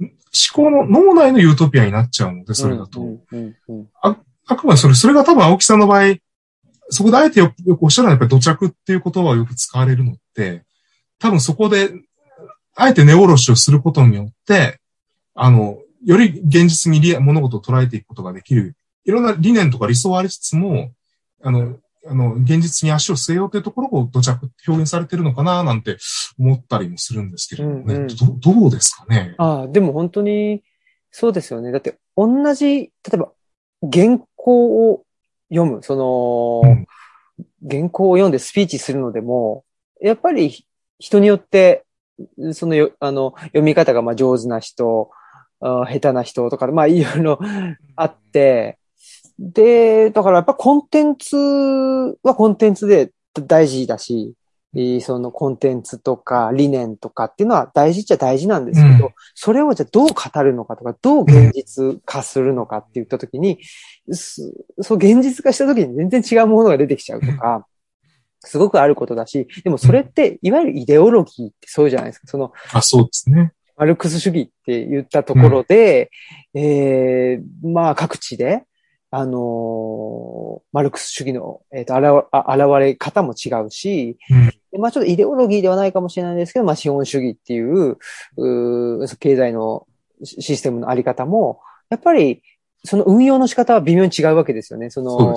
[0.00, 0.10] 思
[0.52, 3.00] 考の脳内のユートピアになっちゃうので、それだと。
[3.00, 3.88] うんうんうん
[4.48, 6.14] あくまでそれ、それが多分青木さんの場合、
[6.90, 10.64] そこであえてよよくおっしゃるのはやっぱり土着っていう言葉をよく使われるのって、
[11.18, 11.90] 多分そこで、
[12.76, 14.78] あえて根下ろしをすることによって、
[15.34, 18.75] あの、より現実にリア物事を捉えていくことができる、
[19.06, 20.90] いろんな理念とか理想はありつつも、
[21.42, 21.78] あの、
[22.08, 25.96] あの、現実に足を据えようというところを土着表現されてるのかななんて
[26.38, 27.94] 思ったりもするんですけれどもね。
[27.94, 29.34] うんうんどどうですかね？
[29.38, 30.62] ああ、でも本当に、
[31.10, 31.72] そうですよね。
[31.72, 33.32] だって、同じ、例えば、
[33.90, 35.04] 原稿を
[35.48, 36.86] 読む、その、うん
[37.68, 39.64] 原稿を読んでスピーチするのでも、
[40.00, 40.66] やっぱりひ
[40.98, 41.84] 人によって、
[42.52, 45.10] そのよ、あの、読み方がまあ上手な人、
[45.60, 47.40] あ下手な人とか、まあいろいろ
[47.96, 48.78] あって、
[49.38, 51.36] で、だからやっぱコンテンツ
[52.22, 54.34] はコンテンツで大事だし、
[54.74, 63.58] えーそのコンテンツとか理念とかっていうのは大事っちゃ大事なんですけど、うんそれをじゃあどう語るのかとか、どう現実化するのかって言ったときに、
[64.12, 67.66] すそう現実化したときに全然違うものが出てきちゃうとか、
[68.40, 72.26] すごくあることだし、でもそれって、いわゆるイデオロギーってそうじゃないですか。
[72.28, 73.52] その、あ、そうですね。
[73.76, 76.10] マルクス主義って言ったところで、
[76.54, 78.64] えーまあ各地で、
[79.10, 87.98] あのーマルクス主義の、えっ、と、現あ現れ方も違うし、うんでまあちょっとイデオロギーではないかもしれないですけど、まあ資本主義っていう、
[88.36, 89.86] うー経済の
[90.24, 92.42] シシステムのあり方も、やっぱり
[92.84, 94.90] その運用の仕方は微妙に違うわけですよね。
[94.90, 95.36] その、ね。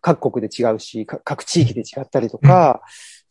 [0.00, 2.82] 各国で違うし、か各地域で違ったりとか、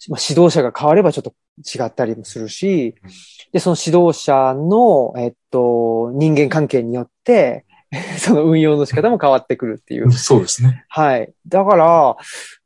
[0.10, 3.12] まあ、指導者が変わればちょっと違ったりもするしうん、
[3.52, 7.66] で、その指導者の、えっと、人間関係によって、
[8.18, 10.12] その運用の仕方も変わってくるっていう。
[10.14, 10.86] そうですね。
[10.88, 11.34] はい。
[11.48, 12.16] だから、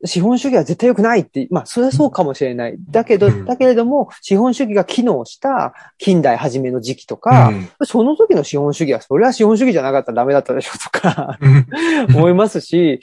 [0.04, 2.76] 資本主義は絶対良くないって、まあ、それはそうかもしれない。
[2.92, 13.00] だけど、うんだけれども、資本主義が機能した近代初めの時期とか、うんその時の資本主義は、それは資本主義じゃなかったらダメだったでしょとか、うん思いますし、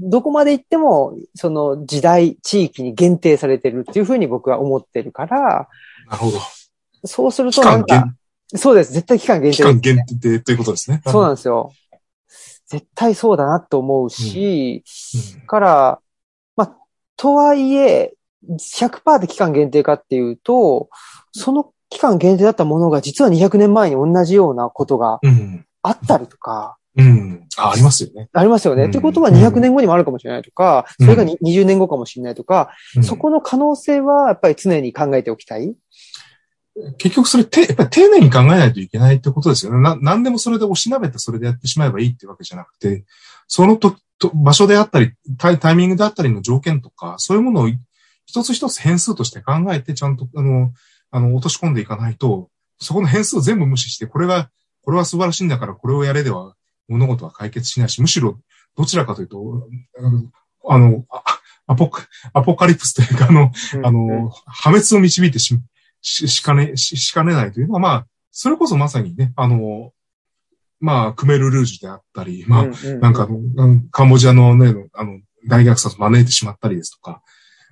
[0.00, 5.68] どこまで行っても、その時代、地域に限定されてるっていうふうに僕は思ってるから、
[6.08, 6.38] なるほど。
[7.04, 8.14] そうする期となんか、
[8.54, 8.92] そうです。
[8.92, 11.02] 絶対期間限定期間限定ということですね。
[11.06, 11.72] そうなんですよ。
[12.66, 14.82] 絶対そうだなと思うし、
[15.36, 16.00] うんから、
[16.56, 16.76] まあ、
[17.16, 18.14] とはいえ、
[18.48, 20.88] 100%で期間限定かっていうと、
[21.32, 25.66] その期間限定だったものが実は200年前に同じようなことがうん。
[25.82, 27.46] あったりとか、うん。
[27.56, 28.28] あ、ありますよね。
[28.32, 28.84] ありますよね。
[28.84, 35.74] うんってことは200年後にもあるかもしれないとか、それがに20年後かもしれないとか、うんそこの可能性はやっぱり常に考えておきたい。
[36.98, 39.80] 結局それ、て、やっぱり丁寧に考えないといけないってことですよね。
[39.80, 43.04] な、何でもそれでおしなべてそれでやってしまえばいいってわけじゃなくて、
[43.46, 47.68] そのと、と場所であったりタイ、タイミングであったりの条件とか、そういうものを
[48.24, 50.72] 一つ一つ変数として考えて、ちゃんと、あの、
[51.10, 52.48] あの、落とし込んでいかないと、
[52.78, 54.50] そこの変数を全部無視して、これが、
[54.82, 56.54] これは素晴らしいんだから、これをやれでは
[56.88, 58.38] 物事は解決しないし、むしろ、
[58.76, 59.68] どちらかというと、
[60.68, 61.22] あの、あ
[61.66, 63.52] アポカ、アポカリプスというか、あの、
[63.84, 65.58] あの、破滅を導いてし、
[66.02, 69.92] し、しかね、し、しかねないというのは、まあ、それこそまさにね、あの、
[70.80, 72.66] まあ、クメルルージュであったり、まあ、
[73.00, 73.28] なんか
[73.92, 77.22] カンボジアのね、あの、大虐殺を招いてしまったりですとか、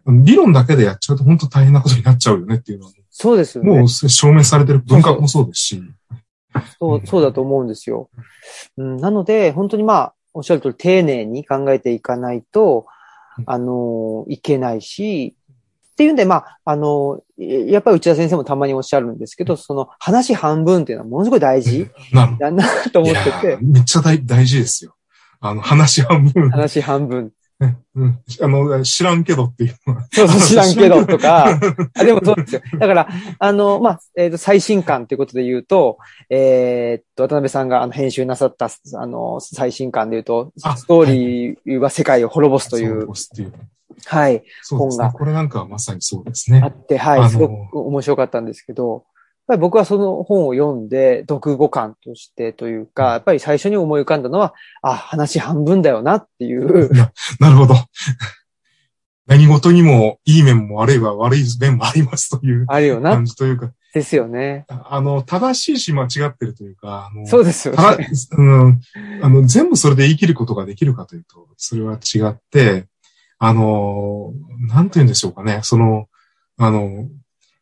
[0.06, 3.70] 理論だけでやっちゃうと本当大変なことになっちゃうよねっていうのは、そうですよね。
[3.70, 5.82] もう証明されてる文化もそうですし、
[6.78, 8.10] そう、そうだと思うんですよ。
[8.76, 12.86] うん、なので、本当にまあ、おっしゃる通り丁寧に考えていかないと、
[13.46, 15.36] あの、いけないし、
[15.92, 21.88] っていうんで、まあ、あの、やっぱり内田先生もたまにおっしゃるんですけど、その話半分っていうのはものすごい大事
[22.38, 23.00] だなとど。
[23.00, 24.94] 思ってて、めっちゃ大大事ですよ。
[25.40, 27.32] あの、話半分、話半分。
[27.60, 30.06] ねうん、あの、知らんけどっていうのは。
[30.10, 31.58] そうそう、知らんけどとか、
[31.94, 32.62] あでもそうですよ。
[32.78, 35.98] だから、あの、まあ、えっ、と、最新刊ということで言うと、
[36.30, 43.52] えーっと、渡辺さんがあの編集なさった、あの、最新刊で言うと、あストーリーは世界を滅ぼすという、そうっていう
[44.06, 45.12] はい、そうですね本が。
[45.12, 46.68] これなんかはまさにそうですねあ。
[46.68, 49.02] って、はい、すごく面白かったんですけど、やっ
[49.46, 56.90] ぱり僕はその本を読んで、読語感としてというか、やっぱり最初に思い浮かんだのは、あ、話半分だよなっていう、
[57.40, 57.74] なるほど。
[59.26, 64.66] 何事にもいい面も悪いは悪い面もありますというあるよな、感じというか、ですよね。
[64.68, 68.08] あの、正しいし間違ってるというか、そうですよたね。
[68.38, 68.80] うん、
[69.22, 72.86] あの、全部それで言い切ることができるかというと、それは違って、
[73.40, 74.34] あの、
[74.68, 76.08] なんて言うんでしょうかね、その、
[76.58, 77.08] あの、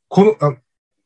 [0.08, 0.56] この、あ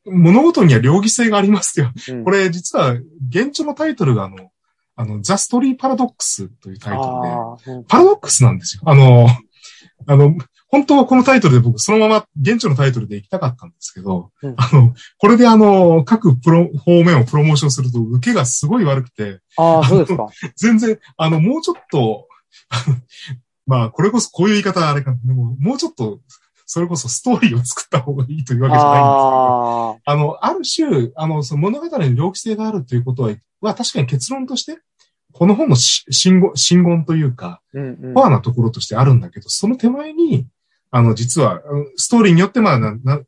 [0.05, 1.91] 物事には両義性がありますよ。
[2.09, 2.97] うんこれ実は、
[3.29, 4.51] 現地のタイトルがあの、
[4.95, 8.81] あの、ザ・ストーリー・パラドックスというタイトルで、パラドックスなんですよ。
[8.85, 9.27] あの、
[10.07, 10.35] あの、
[10.67, 20.27] 本当はこのタイトルで僕そのまま現地のタイトルで行きたかったんですけど、うんあの、これであの、各プロ、方面をプロモーションすると受けがすごい悪くて、ああ、そうですか。
[20.55, 22.27] 全然、あの、もうちょっと、
[23.65, 26.19] まあ、これこそこういう言い方はあれか、でも、もうちょっと、
[26.65, 34.79] それこそストーリーを作った方がいいというわけじゃないんですけど、ああの、ある種、あの、その物語に猟奇性があるということは、は確かに結論として、
[35.33, 38.13] この本のし信号、信言というか、あ、うんうん。
[38.13, 40.47] コアなところとしてあるんだけど、その手前に、
[40.91, 41.61] あの、実は、
[41.97, 43.19] ストーリーによって、まあなな、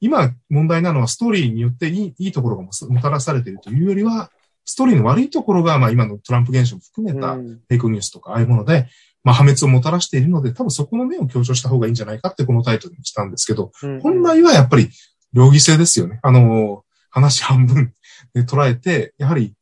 [0.00, 4.30] 今問題なのはストーリーによっていいいいところがももたらされているというよりは、
[4.66, 7.46] ストーリーの悪いところが、まあ今のトランプ現象も含めたうん。
[7.46, 8.88] フェイクニュースとか、ああいうもので、
[9.24, 14.90] まあ破滅をもたらしているので、多分そこの面を強調した方がいいんじゃないかってこのタイトルにしたんですけど、うん本来はやっぱり、
[15.32, 16.20] 両義性ですよね。
[16.22, 17.92] あの、話半分
[18.34, 19.54] で捉えて、やはり、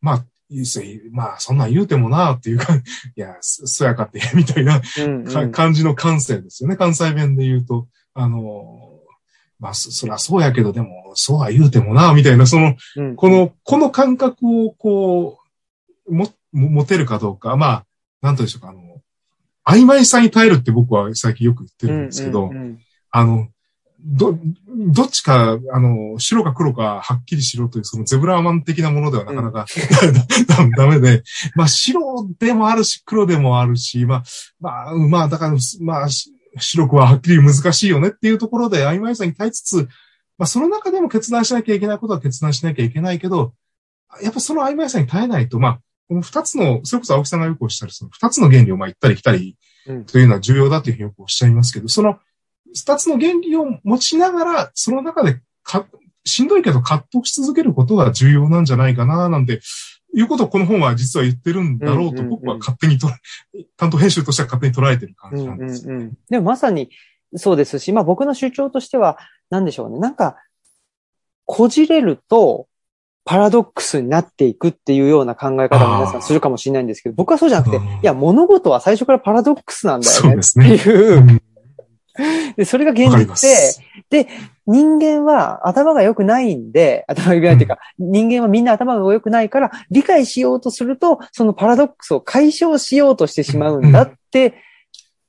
[0.00, 2.82] まあ、いいですよまあ、そんなん言うてもなっていうか、 い
[3.16, 5.08] や、そそやかって、みたいなう
[5.48, 6.76] ん感じの感性ですよね。
[6.76, 7.88] 関西弁で言うと。
[8.14, 9.00] あの、
[9.58, 15.38] まあ、そ、そりゃそうやけど、でも、そうは言うてもな、みたいな、その、うんこの、この感覚を、こ
[16.06, 17.56] う、も、も持てるかどうか。
[17.56, 17.86] まあ、
[18.20, 18.91] なんとでしょうか、あの、
[19.66, 22.78] 曖昧さに耐えるって僕は最近よく言ってるんですけど、うんうんうん。
[23.10, 23.48] あの、
[24.04, 24.36] ど、
[24.68, 29.66] どっちか、あの、白か黒かはっきりしろという、そのゼブラーマン的なものではなかなか、
[30.48, 31.22] だ ダメで、
[31.54, 34.22] まあ白でもあるし、黒でもあるし、まあ、
[34.60, 39.88] まあ、まあ、だから、まあ、し白くははっきり難しいよねっていうところで曖昧さに耐えつつ、
[40.36, 43.54] まあその中でも決断しなきゃいけないことは決断しなきゃいけないけど、
[44.22, 52.18] やっぱその曖昧さに耐えないと、まあ、この二つの、それこそ青木さんがよくおっしゃる、その二つの原理をまあ行ったり来たりうんというのは重要だというふうによくおっしゃいますけど、その
[52.74, 55.86] 二つの原理を持ちながら、その中でか、
[56.24, 59.60] しんどいけど葛藤し続けることが重要なんじゃないかな、なんて、
[60.14, 63.18] いうことをこの本は実は言ってるんだろうと僕は勝手にとら、
[63.76, 65.88] 担当編集としては勝手に捉えてる感じなんです。
[65.88, 66.90] うんうんうん、でもまさに
[67.36, 69.18] そうですし、まあ僕の主張としては、
[69.50, 69.98] なんでしょうね。
[69.98, 70.36] なんか、
[71.44, 72.68] こじれると、
[73.24, 78.00] パラドックスになっていくっていうような考え方を皆さんするかもしれないんですけど、僕はそうじゃなくて、いうん。
[78.02, 81.42] や、物事は最初からパラドックスなんだよねっていう、うん。
[82.56, 83.80] でそれが現実す。
[84.10, 84.28] で、
[84.66, 94.54] 人間は頭が良くないんで、頭が良くないっていうか、人間はみんな頭が良くないから、理解しようとすると、そのパラドックスを解消しようとしてしまうんだって、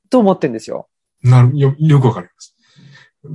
[0.10, 0.88] と思ってるんですよ。
[1.24, 2.56] なるよ、よくわかります。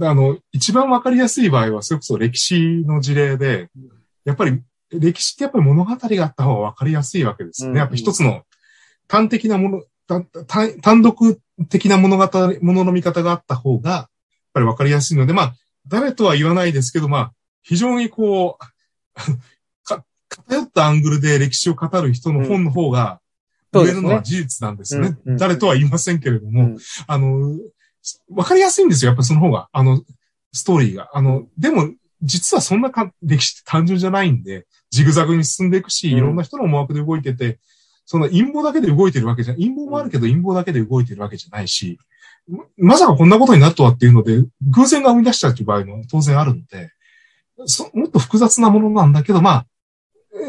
[0.02, 3.68] あの、一番わかりやすい場合は、それこそ歴史の事例で、
[4.28, 7.80] やっぱり、歴史ってやっぱり物語があった方がわかりやすいわけですようんね。
[7.80, 8.42] やっぱ一つの
[9.08, 12.28] 端的なもの、単単単独的な物語、
[12.62, 14.08] ものの見方があった方が、やっ
[14.54, 15.54] ぱりわかりやすいので、まあ、
[15.86, 19.16] 誰とは言わないですけど、まあ、非常にこう、
[19.84, 23.20] か偏ったアングルで歴史を語る人の本の方が、
[23.72, 25.16] 売れるのは事実なんですよね。
[25.38, 27.56] 誰とは言いませんけれども、うんあの、
[28.30, 29.68] わかりやすいんですよ、やっぱその方が。
[29.72, 30.02] あの、
[30.52, 31.10] ストーリーが。
[31.12, 31.92] あの、でも、
[32.22, 37.58] 実はそんなか歴史って単純じゃないんで、ジグザグに進んでいくし、うんいろんな人の思惑で動いてて、
[38.06, 41.98] その陰謀だけで動いてるわけじゃ、陰謀もあるけど陰謀だけで動いてるわけじゃないし、
[42.48, 46.90] ままさかこんなことになるとはっていうので、偶然が生み出したっていう場合も当然あるので、
[47.66, 49.66] そもっと複雑なものなんだけど、まあ、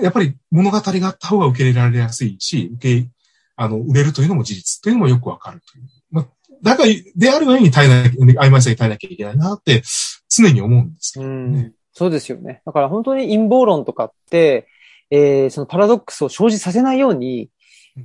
[0.02, 3.10] やっぱり物語があった方が受け入れられやすいし、受け、
[3.56, 5.84] あの、売れるというのも事実というのもよくわかるという。
[6.12, 6.28] まあ、
[6.62, 9.82] だから、である上に耐えなきゃ、曖昧さに耐えなきゃいけないなって
[10.30, 11.62] 常に思うんですけうどね。
[11.62, 12.62] んそうですよね。
[12.66, 14.68] だから本当に陰謀論とかって、
[15.12, 17.50] えーそのパラドックスを生じさせないように、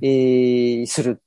[0.01, 1.21] えーする。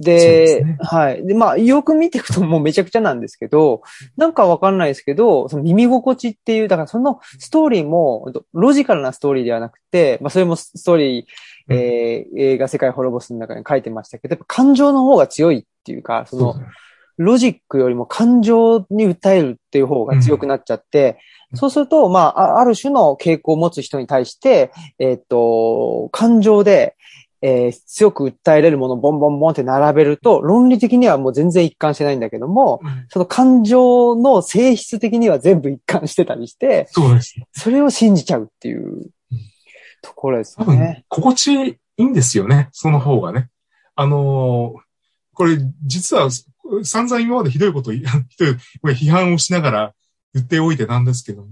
[0.00, 1.26] でですねはい。
[1.26, 3.82] で、まあ、よく見ていくともうめちゃくちゃなんですけど、
[4.16, 16.60] なんかわかんないですけど、その耳心地っていう、だからそのストーリーも、ロジカルなストーリーではなくて、まあ、それもストーリー、えー映画世界滅ぼすの中に書いてましたけど、やっぱ感情の方が強いっていうか、その、そ
[17.18, 21.14] ロジックよりも感情に訴えるっていう方が強くなっちゃって、うん
[21.54, 26.94] そうすると、まあ、あある種の傾向を持つ人に対して、えっと、感情で、
[27.40, 37.34] えー強く訴えれるものをボンボンボンって並べると、論理的にはもう全然一貫してないんだけども、その感情の性質的には全部一貫してたりして、そうです。
[37.52, 39.10] それを信じちゃうっていう
[40.02, 42.68] ところです多分ね。、心地いいんですよね。
[42.72, 43.48] その方がね。
[43.94, 44.87] あのー
[45.38, 46.30] これ、実は、
[46.82, 48.56] 散々今までひどいことを ひどい
[48.92, 49.94] 批判をしながら
[50.34, 51.46] 言っておいてなんですけど、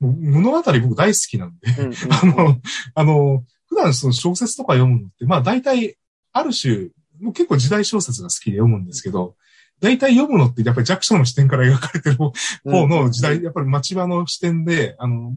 [0.00, 2.60] 物語僕大好きなんで、うんうん あの、
[2.94, 5.96] あの、普段その小説とか読むのって、まあ大体、
[6.32, 6.90] ある種、
[7.20, 9.34] もう結構時代小説が好きで読むんですけど、
[9.80, 12.32] 大体読むのってやっぱり弱小の視点から描かれてる方
[12.86, 15.34] の時代、やっぱり町場の視点で、あの、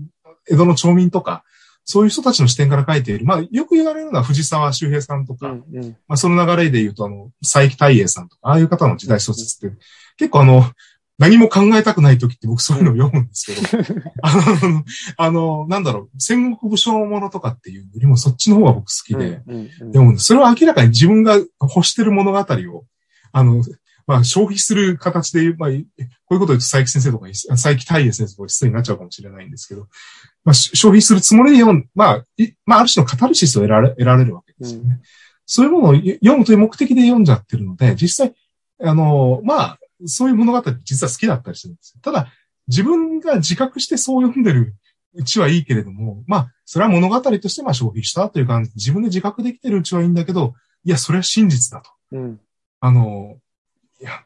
[0.48, 1.44] 江戸の町民とか、
[1.86, 3.26] そういう人たちの視点から書いている。
[3.26, 5.98] まあ、よく言われるのは藤沢周平さんとか、うんうん。
[6.08, 9.78] まあ、その流れで言うと、あの、佐伯大英さんとか、ああいう方の時代小説って、
[10.18, 10.64] 結構あの、
[11.18, 14.84] 何も考えたくない時って僕そういうのを読むんですけど、 あの、
[15.18, 19.42] あの、なんだろう、戦国武将ものとかっていうよりもそっちの方が僕好きで、
[20.14, 20.26] です。
[20.26, 22.86] それは明らかに自分が欲してる物語を、
[23.32, 23.64] あの、
[24.08, 29.88] まあ、消費する形で、まあ、こういうことを言うと佐伯先生とか、佐伯大英先生とか失礼になっちゃうかもしれないんですけど、
[30.46, 35.02] まあ、し消費するつもりで読ん、まあ、いまあ、ある種のカタルシスを得られ得られるわけですよね。
[35.46, 38.36] そういうものを読むという目的で読んじゃってるので、実際、
[38.82, 42.02] あの、まあ、そういう物語実は好きだったりするんですよ。
[42.02, 42.28] ただ、
[42.68, 44.76] 自分が自覚してそう読んでる
[45.14, 51.92] うちはいいけれども、まあ、それは物語としてまあ消費したという感じ、自分で自覚できてるうちはいいんだけど、いや、それは真実だと。
[52.12, 52.40] うん
[52.82, 53.38] あの、
[54.00, 54.26] いや、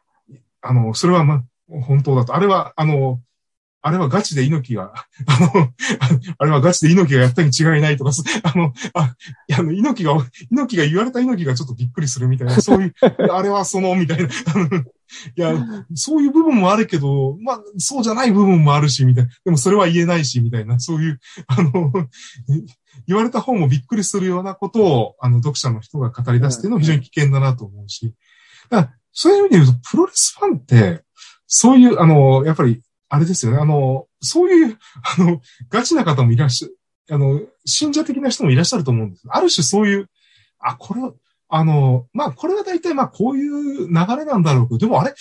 [0.62, 1.44] あの、それはまあ、
[1.82, 2.36] 本当だと。
[2.36, 3.22] あれは、あの、
[3.82, 4.94] あれはガチで猪木が、
[5.26, 5.70] あの、
[6.38, 9.16] あれはガチで猪木がやったに違いないとか、そあの、あ、
[9.58, 10.14] あの、猪木が、
[10.52, 12.94] 猪木が言われた猪木がちょっとびっくりするみたいな、そういう、
[13.32, 14.28] あれはその、みたいな。
[14.28, 14.30] い
[15.36, 15.56] や、
[15.96, 19.32] そういう部分もあるけど、まあ、そうじゃない部分もあるし、みたいな。
[19.46, 21.72] でもそれは言えないし、みたいな、そういう、あの、
[23.08, 28.14] 言われた方もびっくりするようなことを、あの、読者の人が語り出すっていうのは非常に危険だなと思うし。
[28.70, 31.04] だからそういう意味で言うと、プロレスファンって、
[31.48, 34.78] そういう、あの、やっぱり、あれですよね、あの、そういう、
[35.20, 36.78] あの、ガチな方もいらっしゃる、
[37.12, 39.24] あの、信者的な人もいらっしゃると思うんです。
[39.30, 40.10] ある種そういう、
[40.60, 41.14] あ、これは、
[41.50, 45.16] あの、まあ、これは大体、まあ、こういう流れなんだろうけど、でもあれ、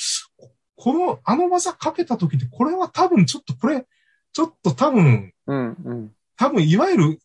[0.77, 3.87] この、あの技かけた時って、これは多分ちょっとこれ、
[4.33, 6.13] ちょっと多分、うんうん。
[6.37, 7.19] 多分いわゆる、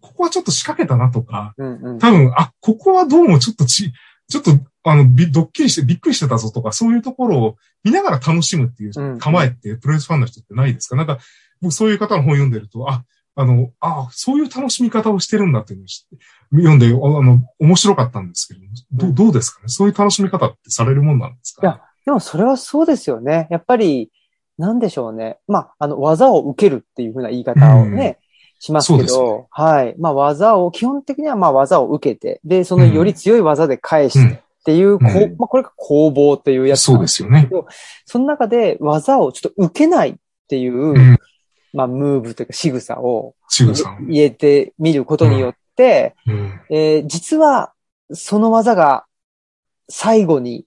[0.00, 1.98] ここはちょっと仕掛けたなとか、うんうん。
[1.98, 3.92] 多分、あ、ここはどうもちょっとち、
[4.28, 4.50] ちょっと、
[4.84, 9.18] あの、び、ドッキリしてびっくりしてたぞとか、そういうところを見ながら楽しむっていううん。
[9.18, 10.96] 構えって、プロレスファンの人ってないですか？
[10.96, 11.18] なんか、
[11.60, 13.04] 僕そういう方の本読んでると、あ、
[13.36, 16.24] あの、ああ、そういう楽しみ方をしてるんだっていうのを知って、
[16.56, 18.54] 読んで、あの、面白かったんですけ
[18.92, 19.68] ど、どどうですかね？
[19.68, 23.48] そういう楽しみ方ってされるもんなんですか、いや、でもそれはそうですよね。
[23.50, 24.10] やっぱり、
[24.56, 25.38] なんでしょうね。
[25.48, 28.18] まあ、あの、技を受けるっていうふうな言い方をね、
[28.64, 29.94] しますけど、はい。
[29.98, 37.50] まあ、技を、基本的にはまあ、技を受けて、で、そのより強い技で返してっていう、こううんまあ、これが攻防っていうやつそうですよね。
[38.06, 40.14] その中で技をちょっと受けないっ
[40.48, 41.18] ていう、うん。
[41.74, 43.34] まあ、ムーブというか仕草を。
[44.08, 46.60] 入れてみることによって、うん。
[46.70, 47.72] えー実は
[48.12, 49.04] その技が
[49.88, 50.66] 最後に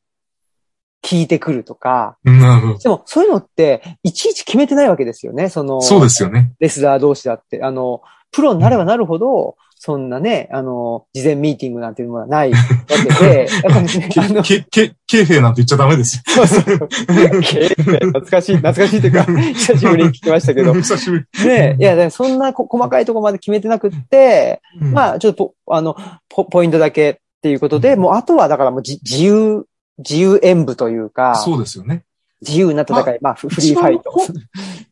[1.02, 5.82] 効いてくるとか、なるほでもそういうのっていちいち決めてないわけですよね、そのど。
[5.82, 6.54] そうですよね。
[6.60, 7.64] レスラー同士だって。
[7.64, 16.24] あの、プロになればなるほど、そんなね、あの、事前ミーティングなんていうものはないわけで、 やっぱりね、あの、け、け、ケーフェなんて言っちゃダメですよ。
[16.26, 16.64] そうそう。
[16.66, 20.74] 懐かしい、懐かしいというか、久しぶりに聞きましたけど。
[20.82, 21.46] 久しぶり。
[21.48, 25.96] ねいや、そんなこ細かいところまで決めてなくって、うんまあ、ちょっとポ、あの、
[26.28, 29.66] ポ、ポイントだけっていうことで、うんもうあとはだからもうじ自由、
[29.98, 32.04] 自由演舞というか、そうですよね。
[32.42, 34.12] 自由な戦い、まあ、フフリーファイト。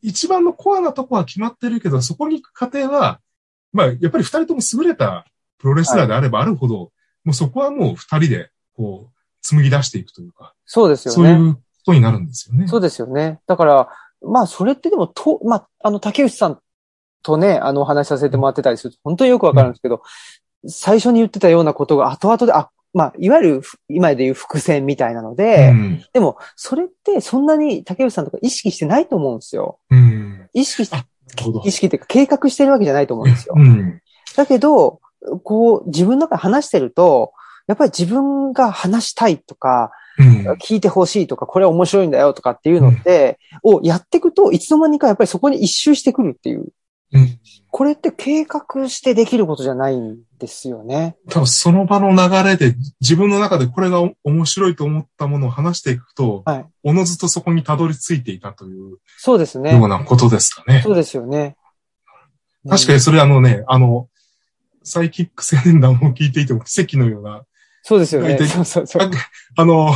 [0.02, 3.20] 一番のコアなとこは決まってるけど、そこに行く過程は、
[3.72, 5.26] まあ、やっぱり二人とも優れた
[5.60, 6.92] プロレスラーであればあるほど、
[7.24, 11.16] もうそこはもう二人で、こう、紡ぎ出していくというか、そうですよね。
[11.16, 12.68] そういうことになるんですよね。
[12.68, 13.40] そうですよね。
[13.46, 13.90] だから、
[14.22, 16.60] まあ、それってでも、と、まあ、あの、竹内さん
[17.22, 20.02] とね、あの、お話しさせてもらってたりすると、本当によくわかるんですけど、
[20.68, 26.06] 最初に言ってたようなことが後々で、あ、まあ、いわゆる、今でいう伏線みたいなので、うん。
[26.14, 29.80] でも、それってそんなに竹内さんとか意識してないと思うんですよ。
[29.92, 30.50] うん。
[30.54, 30.96] 意識して
[31.66, 31.72] 意。
[31.72, 33.56] 識っていうか計画してるわけじゃないと思うんですよ。
[33.58, 34.02] うん。
[34.38, 35.02] だけど、
[35.44, 37.34] こう、自分の中で話してると、
[37.68, 40.52] やっぱり自分が話したいとか、うん。
[40.54, 46.70] 聞いてほしいとか、これ面白いんだよとかっていうのって、をやっていくと、いつの間にかやっぱりそこに一周してくるっていう。
[47.16, 47.40] うん。
[47.72, 51.18] これって計画してできることじゃないんですよね。
[51.30, 56.66] 多分その場の流れで自分の中でこれが面白いと思ったものを話していくと、はい。
[56.84, 59.88] おのずとそこにたどり着いていたというそうですねよう。
[59.88, 60.82] なことですかね。
[60.84, 61.58] そうですよね。
[62.68, 64.10] 確かにそれあのね、あの、
[64.84, 67.44] サイキック青年団を聞いていても奇跡のような、
[67.84, 68.38] そうですよね。
[68.38, 69.12] そうそうそう。
[69.58, 69.94] あの、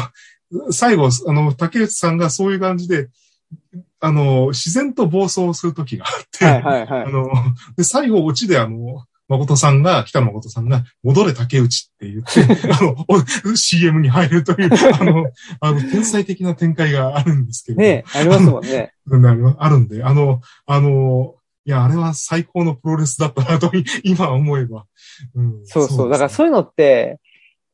[0.72, 3.08] 最後、あの、竹内さんがそういう感じで、
[4.00, 7.04] あの、自然と暴走する時があって、はいはいはい。
[7.06, 7.30] あの、
[7.76, 12.42] で、最後、オチであの、誠さんが、北野誠さんが、戻れ竹内って言って、
[12.74, 14.70] あの、お CM に入るという、
[15.00, 18.94] あの、あの、天才的な展開があるんですけど、ねありますもんね。
[19.06, 21.36] うんあるんで、あの、あの、
[21.66, 23.72] いや、あれは最高のプロレスだったなと、
[24.04, 24.86] 今思えば。
[25.36, 26.10] うん、そうそう。
[26.10, 27.20] だからうそういうのって、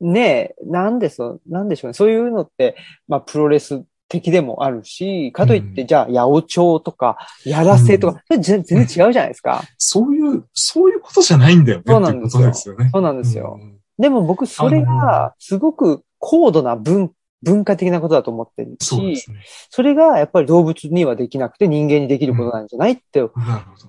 [0.01, 1.93] ねなんでそう、なんでしょうね。
[1.93, 2.75] そういうのって、
[3.07, 9.63] まあ、プロレス的でもあるし、かといって、うんじゃあ、八百長とか、やらせとか、それ全全然違うじゃないですか。
[9.77, 11.83] そういう、そういうことじゃないんだよね。
[11.87, 12.89] そうなんですよすよね。
[12.93, 13.57] そうなんですよ。
[13.59, 19.43] うんでも僕、それが、すごく高度な文、文化的なことだと思ってるし、そね。
[19.69, 23.25] それがやっぱり動物にはできなくて人間にできることなんじゃないって。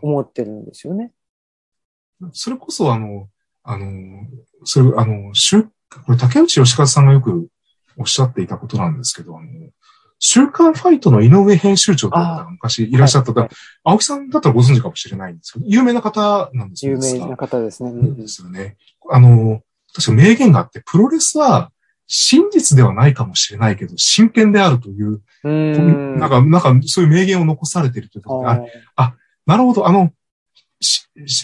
[0.02, 1.12] 思ってるんですよね。
[2.32, 3.28] それこそ、あの、
[3.62, 3.86] あの、
[4.64, 5.70] それ、あの、週、こ
[6.12, 7.48] れ竹内義和さんがよく
[7.98, 9.48] おっしゃっていたことなんですけど、あの、
[10.18, 13.48] 週刊ファイトの井上編集長という方が昔いらっしゃった、はい
[13.84, 17.90] 青木さんだったらご存知かもしれないんですけど、有名な方なんですよ有名な方ですね。
[17.90, 18.76] うんですよね。
[19.10, 19.62] あの、
[19.94, 21.70] 確か名言があって、プロレスは
[22.06, 26.18] 真実ではないかもしれないけど、真剣であるという、うーん。
[26.18, 29.14] なんか、なんか、そういう名言を残されているということで、ああ
[29.46, 30.12] なるほど、あの、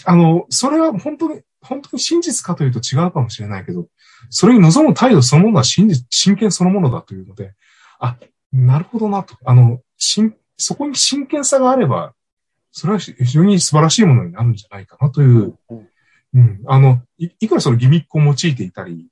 [0.05, 3.87] あの、それは本当に、本当に真実かというと違うかもしれないけど、
[4.29, 7.53] それに臨む態度そのものは真実、真剣そのものだというので、
[7.99, 8.17] あ、
[8.53, 9.35] なるほどなと。
[9.43, 12.13] あの、真、そこに真剣さがあれば、
[12.71, 15.87] それは非常に素晴らしいものになるんじゃないかなという、うん
[16.35, 19.07] うん、あの、い、いくらそのギミックを用いていたり、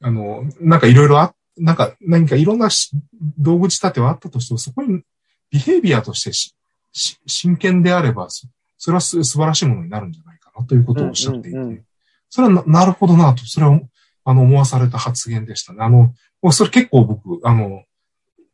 [0.00, 2.90] あの、なんかいろいろあ、なんか何かいろんなし
[3.38, 5.02] 道具仕立てはあったとしても、そこに
[5.50, 6.54] ビヘイビアとしてし
[6.92, 8.46] し真剣であれば、そ
[8.76, 11.84] それはす素晴らしいものになるんじゃないかなということをおっしゃっていて、うんうんうん。
[12.30, 13.80] それはななるほどなと、それは、
[14.24, 15.78] あの、思わされた発言でしたね。
[15.80, 17.82] あの、もうそれ結構僕、あの、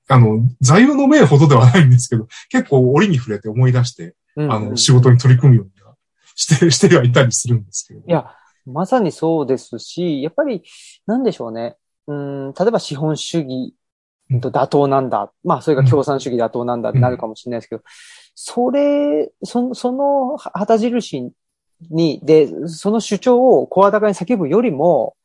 [0.09, 5.95] あの、座右の銘ほどではないんですけど、結構折に触れて思い出して、うんあの、仕事に取り組むようには
[6.35, 8.01] して、してはいたりするんですけど。
[8.07, 8.31] いや、
[8.67, 10.63] まさにそうですし、やっぱり、
[11.07, 11.77] なんでしょうね。
[12.07, 13.75] うん、例えば資本主義
[14.31, 15.33] うんと妥当なんだ。
[15.43, 17.83] まあ、それが共産主義妥当なんだってなるかもしれないですけど、
[18.35, 21.31] それ、その、その旗印
[21.91, 25.17] に、で、その主張を声高に叫ぶよりも、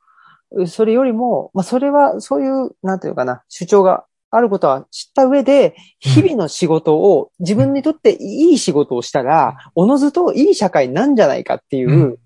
[0.67, 12.17] それよりも、まあ、それは、そういう、なんていうかな、主張があることは知った上で、日々の仕事を自分にとっていい仕事をしたら、おのずといい社会なんじゃないかっていう、うん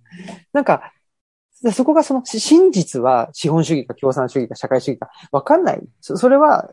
[0.52, 0.94] なんか、
[1.72, 5.82] そこがその真実は資本主義か共産主義か社会主義かわかんない。
[6.02, 6.70] そそれは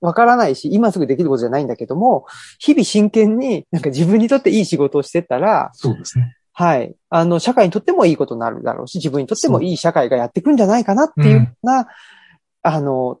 [0.00, 2.26] わからないし、今すぐできることじゃないんだけども、
[2.58, 6.36] 日々真剣になんか自分にとっていい仕事をしてったら、そうですね。
[6.52, 6.94] はい。
[7.10, 11.88] あの、社会にとってもいいことになるだろうし、自分にとってもいい社会がやってくんじゃないかなっていうような、
[12.62, 13.20] あの、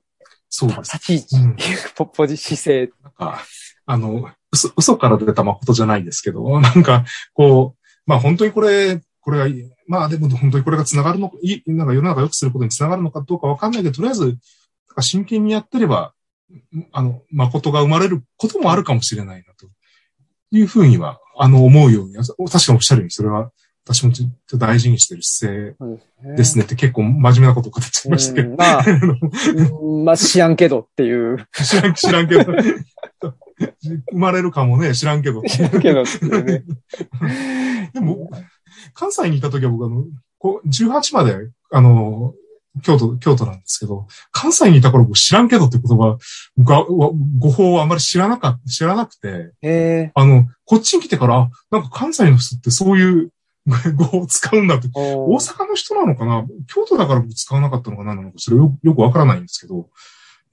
[0.56, 0.92] そうです。
[0.94, 2.90] 立ち位置っていう、 ポポジ姿勢。
[3.02, 3.42] なんか、
[3.84, 7.04] あの、嘘、嘘から出た誠じゃないですけど、 なんか、
[7.34, 14.36] こう、まあ本当にこれ、これがいい、まあでも本当にこれが繋がるのか、いい、なんか世の中良くすることに繋がるのかどうかわかんないけど、とりあえず、なん
[14.94, 16.14] か真剣にやってれば、
[16.92, 19.68] あの、誠が生まれることもあるかもしれないな、と
[20.52, 22.34] いうふうには、あの、思うように、確か
[22.72, 23.50] におっしゃるように、それは、
[23.88, 26.62] 私もちょっと大事にしてる姿勢ですね。
[26.62, 28.50] ねって結構真面目なことを語っちゃいましたけど。
[28.50, 28.84] うんまあ、
[29.84, 31.46] うんまあ知らんけどっていう。
[31.52, 32.52] 知らん、知らんけど。
[34.10, 35.40] 生まれるかもね、知らんけど。
[35.42, 36.64] 知らんけどっていうね。
[37.94, 38.28] でも、
[38.92, 40.04] 関西にいた時は僕あの、
[40.38, 41.36] こう、18まで、
[41.70, 42.34] あの、
[42.82, 46.18] 京都、京都なんですけど、関西にいた頃僕知らんけどって言葉、
[46.56, 53.30] 僕はわ語法をあんまり知らなかった、知らなくて、えあの、こっちに来てから、あなんか関西の人ってそういう
[53.96, 56.46] 語法を使うんだって、ー、大阪の人なのかな？
[56.72, 58.14] 京都だから僕使わなかったのかな？
[58.14, 59.88] なのか、それよよくわからないんですけど、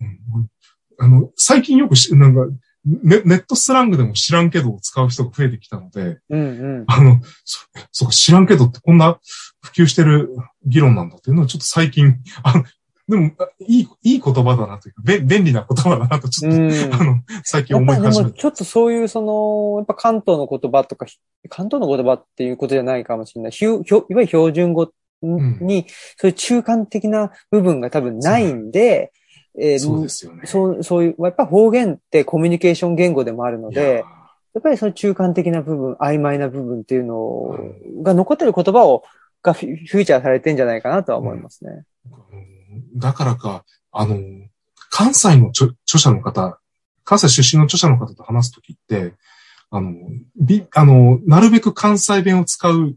[0.02, 0.49] うん、
[0.98, 2.41] あの、最近よくし、なんか、
[2.85, 6.44] ネネットスラングでも知らんけどを使う人が増えてきたので、うんう
[6.81, 6.84] ん。
[6.88, 7.60] あの、そ、
[7.91, 9.19] そうか、知らんけどってこんな
[9.61, 10.35] 普及してる
[10.65, 12.65] 議論なんだっていうのをちょっと最近、あの、
[13.08, 18.38] でも、あいい、いい言葉だなというか、べ便利な言葉だなとちょっと、うんあの、最近思い始めた。
[18.38, 21.06] ちょっとそういう、その、やっぱ関東の言葉とか、
[21.50, 23.52] 関東の言葉っていうことじゃないかもしれない。
[23.52, 24.90] ひゅひょいわゆる標準語
[25.22, 25.86] に、
[26.18, 29.12] そういう中間的な部分が多分ないんで、
[29.60, 30.42] えーそうですよね。
[30.46, 34.06] そう、そういう、やっぱ方言ってコミュニケーション言語でもあるので、
[34.54, 37.58] やっぱりその中間的な部分、曖昧な部分っていうの
[38.02, 39.04] が残ってる言葉を、
[39.42, 41.84] がフィフューチャーされてんじゃないかなとは思いますね。
[42.32, 42.53] うん
[42.95, 44.18] だからか、あの、
[44.90, 46.60] 関西の著著者の方、
[47.03, 49.14] 関西出身の著者の方と話すときって、
[49.70, 49.94] あの、
[50.40, 52.95] び、あの、なるべく関西弁を使う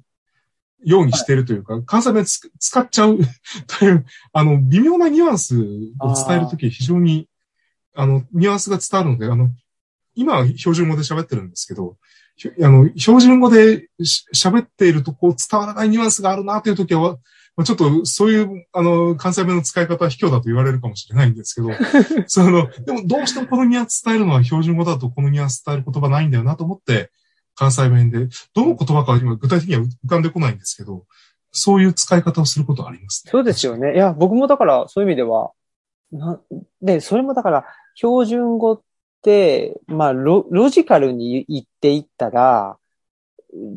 [0.84, 3.18] ようにしてるというか、関西弁つ使っちゃう
[3.66, 7.28] という、あの、微妙なニュアンスを伝えるとき非常に、
[7.94, 9.50] あの、ニュアンスが伝わるので、あの、
[10.14, 11.96] 今は標準語で喋ってるんですけど、
[12.36, 17.18] ひあの、標準語でし喋っているとこう伝わらないニュアンスがあるなというときは、まあ、
[17.64, 21.70] ちょっとそういう、あの、関西弁の使い方は卑怯だと言われるかもしれないんですけど、
[22.28, 27.10] その、でもどうしてもこのニュアンス伝えるのは標準語だとこのニュアンス伝える言葉ないんだよなと思って、
[27.54, 31.06] 関西弁で、どの言葉かは今具体的には浮かんでこないんですけど、
[31.50, 33.30] そういう使い方をすることはありますね。
[33.30, 33.94] そうですよね。
[33.94, 35.52] いや、僕もだから、そういう意味では、
[36.12, 36.38] な
[36.82, 37.64] で、それもだから、
[37.94, 38.80] 標準語っ
[39.22, 42.76] て、まあロ、ロジカルに言っていったら、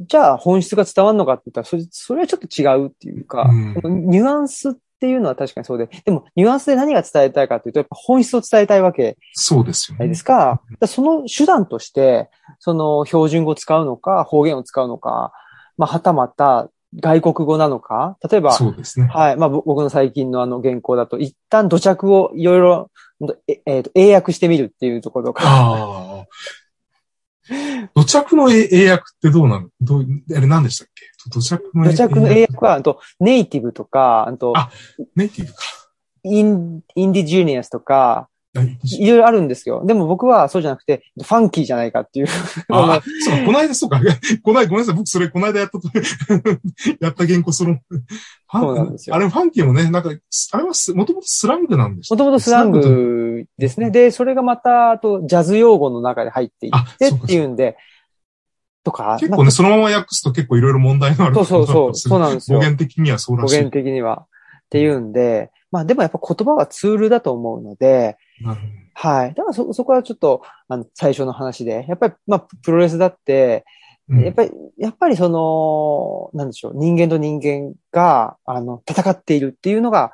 [0.07, 3.49] じゃあ本質が伝わるのかって言ったら、それそれはちょっと違うっていうか、
[3.83, 10.15] うんニュアンスっていうのは確かにそうで、でもニュアンスで何が伝えたいかっていうと、やっぱ本質を伝えたいわけそうですよねじゃないで。
[10.15, 10.33] すか。
[10.33, 12.29] だからその手段として、
[12.59, 15.31] その標準語を使うのか、方言を使うのか、
[15.77, 19.07] まあ、はたまた外国語なのか、例えば、そうですね。
[19.07, 19.37] はい。
[19.37, 22.91] まあ、ぼ僕の最近のあの原稿だと、一旦土着をいろいろ、
[23.47, 26.25] ええーと英訳してみるっていうところとか、ああ。
[27.95, 29.69] 土着の英英訳ってどうなの？
[29.81, 30.05] どう、
[30.35, 31.05] あれ何でしたっけ？
[31.31, 34.69] 土着の土着の英訳は、あと、ネイティブとか、あと、あ
[35.15, 35.59] ネイティブか。
[36.23, 39.85] イン、インディジュニアスとか、はいいろいろあるんですよ。
[39.85, 42.27] でも僕はそうじゃなくて、ファンキーじゃないかっていう。
[42.69, 44.01] ああ、そうか、この間、そうか、
[44.41, 45.87] この間、ごめんなさい、僕それ、この間やったと、
[46.99, 49.15] やった原稿、その、ファンそうなんですよ。
[49.15, 52.81] あれ、ファンキーもね、なんか、あれはす、もともとスラングなんでしたもともとスラング
[53.57, 53.91] ですね。
[53.91, 57.77] で、それがまた、あと、ジャズ用語の中で入っていあってっていうんで、
[58.83, 59.17] とか。
[59.19, 62.61] 結構ね、そのまま訳すと結構いろいろ問題のあるそうそうそう、そうなんですよ語。
[62.61, 63.55] 源的にはそうらしい。
[63.55, 64.25] 語源的には。
[64.25, 69.33] っていうんで、まあでもやっぱ言葉はツールだと思うので、なるほどはい。
[69.33, 73.65] だからそ、そこはちょっと、あの、最初の話で、やっぱり、まあ、プロレスだって、
[74.09, 80.11] うんやっぱり、やっぱりその、なんでしょう、人間と人間が、あの、戦っているっていうのが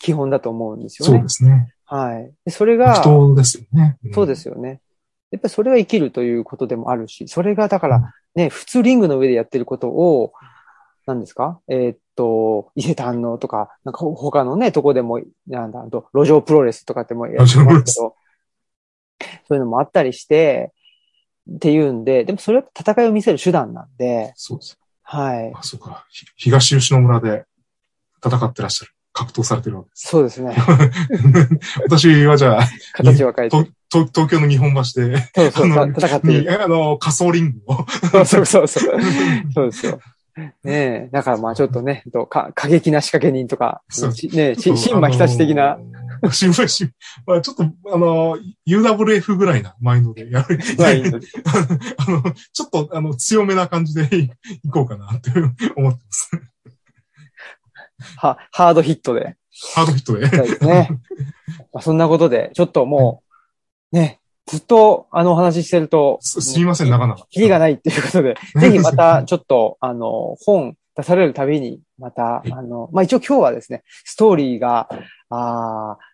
[0.00, 1.22] 基本だと思うんですよそうね。
[1.22, 1.72] ですね。
[1.92, 2.32] はい。
[2.44, 3.98] でそれが、人ですよね。
[4.08, 4.80] んそうですよね。
[5.30, 10.32] やっぱりそれが生きるということでもあるし、それがだからね、普通リングの上でやってることを、
[11.04, 11.60] 何ですか？
[11.68, 18.16] えーっと、伊勢丹のとか、なんかほ他のね、とこでも、なんだ、あと、路上プロレスとかってもやってますけど、そ
[19.50, 20.72] ういうのもあったりして、
[21.50, 24.78] っていうんで、でもそれは戦いを見せる手段なんで、そうです。
[25.02, 25.52] はい。
[25.54, 26.06] あ、そうか。
[26.08, 27.44] ひ東吉野村で
[28.24, 28.92] 戦ってらっしゃる。
[29.12, 30.08] 格闘されてるわけです。
[30.08, 30.56] そうですね。
[31.84, 33.72] 私はじゃあ、形は変えて。
[33.90, 36.64] と東京の日本橋で、そうそう、あの戦ってにる。
[36.64, 39.66] あの、仮想リングを、そうそうそうそう。
[39.66, 40.00] ですよ。
[40.36, 41.08] ねえ。
[41.12, 45.74] だからまあちょっとね、とか過激な仕掛け人とか、そうしねえ、新馬久し的な。
[45.74, 46.30] あのー。
[46.30, 46.88] 新馬し、
[47.26, 50.58] まあちょっと、あの、UWF ぐらいなマインドでやる。
[50.78, 51.26] まあので
[51.98, 52.22] あの、
[52.52, 54.30] ちょっと、あの、強めな感じでい
[54.64, 55.30] いこうかなって
[55.76, 56.30] 思ってます。
[58.16, 59.36] はハードヒットで。
[59.74, 60.28] ハードヒットで。
[60.28, 60.88] ですね。
[61.72, 63.22] まあそんなことで、ちょっとも
[63.92, 67.26] う、ね、ずっとあのお話ししてると、すすみません、なかなか。
[67.30, 74.88] キリがないっていうことで、 ぜひまたちょっと、あの、本出されるたびに、また、いあの、まあ、一応今日はですね、ストーリーが、
[75.30, 76.11] あー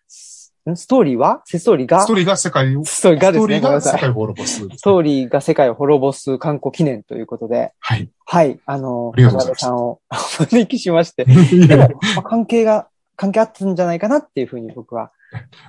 [0.75, 1.41] スストーリーは？
[1.45, 2.01] ストーリーが？
[2.01, 4.09] ストーリーが世界を、ストーリーがですね、ストーリー。
[4.09, 4.55] が世界を滅ぼす。
[4.59, 8.09] ストーリーが世界を滅ぼす観光記念ということで、はい。
[8.25, 11.25] はい、あの、ありがとうございますさんをお招きしまして、い
[11.67, 15.11] でもや、まあ関係が、関係あったんじゃないかなっていうふうに僕は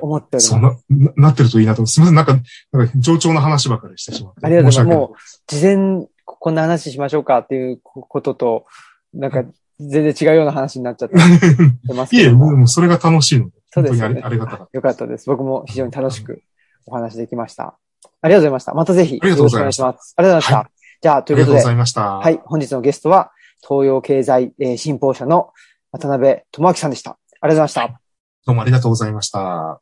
[0.01, 0.85] 思っておりそうます。
[0.89, 1.87] な、ななってるといいなと。
[1.87, 2.39] すみません、なんか、
[2.73, 4.41] なんか上調な話ばかりしてしまって。
[4.43, 4.97] ありがとうございます。
[4.97, 8.67] もう、事前、こんな話しましょうかっていうことと、
[9.15, 9.45] なんか、
[9.81, 11.17] 全然違うような話になっちゃって
[11.95, 12.53] ますいえ、けども。
[12.57, 13.60] もうそれが楽しいので。
[13.71, 15.27] そうですよねありありがたかっよかったです。
[15.27, 16.43] 僕も非常に楽しく
[16.87, 17.79] お話できました。
[18.23, 18.75] ありがとうございました。
[18.75, 20.15] またぜひ、ありがとうございましたよろしくお願いします。
[20.17, 20.71] ありがとうございました。
[21.03, 21.35] じゃあ、とた。
[21.35, 22.03] ありがとうごいうことで、ざいました。
[22.19, 23.33] はい、本日のゲストは、
[23.67, 25.53] 東洋経済、えー新報社の
[25.93, 27.11] 渡辺智明さんでした。
[27.13, 28.01] ありがとうございました。
[28.47, 29.81] どうもありがとうございました。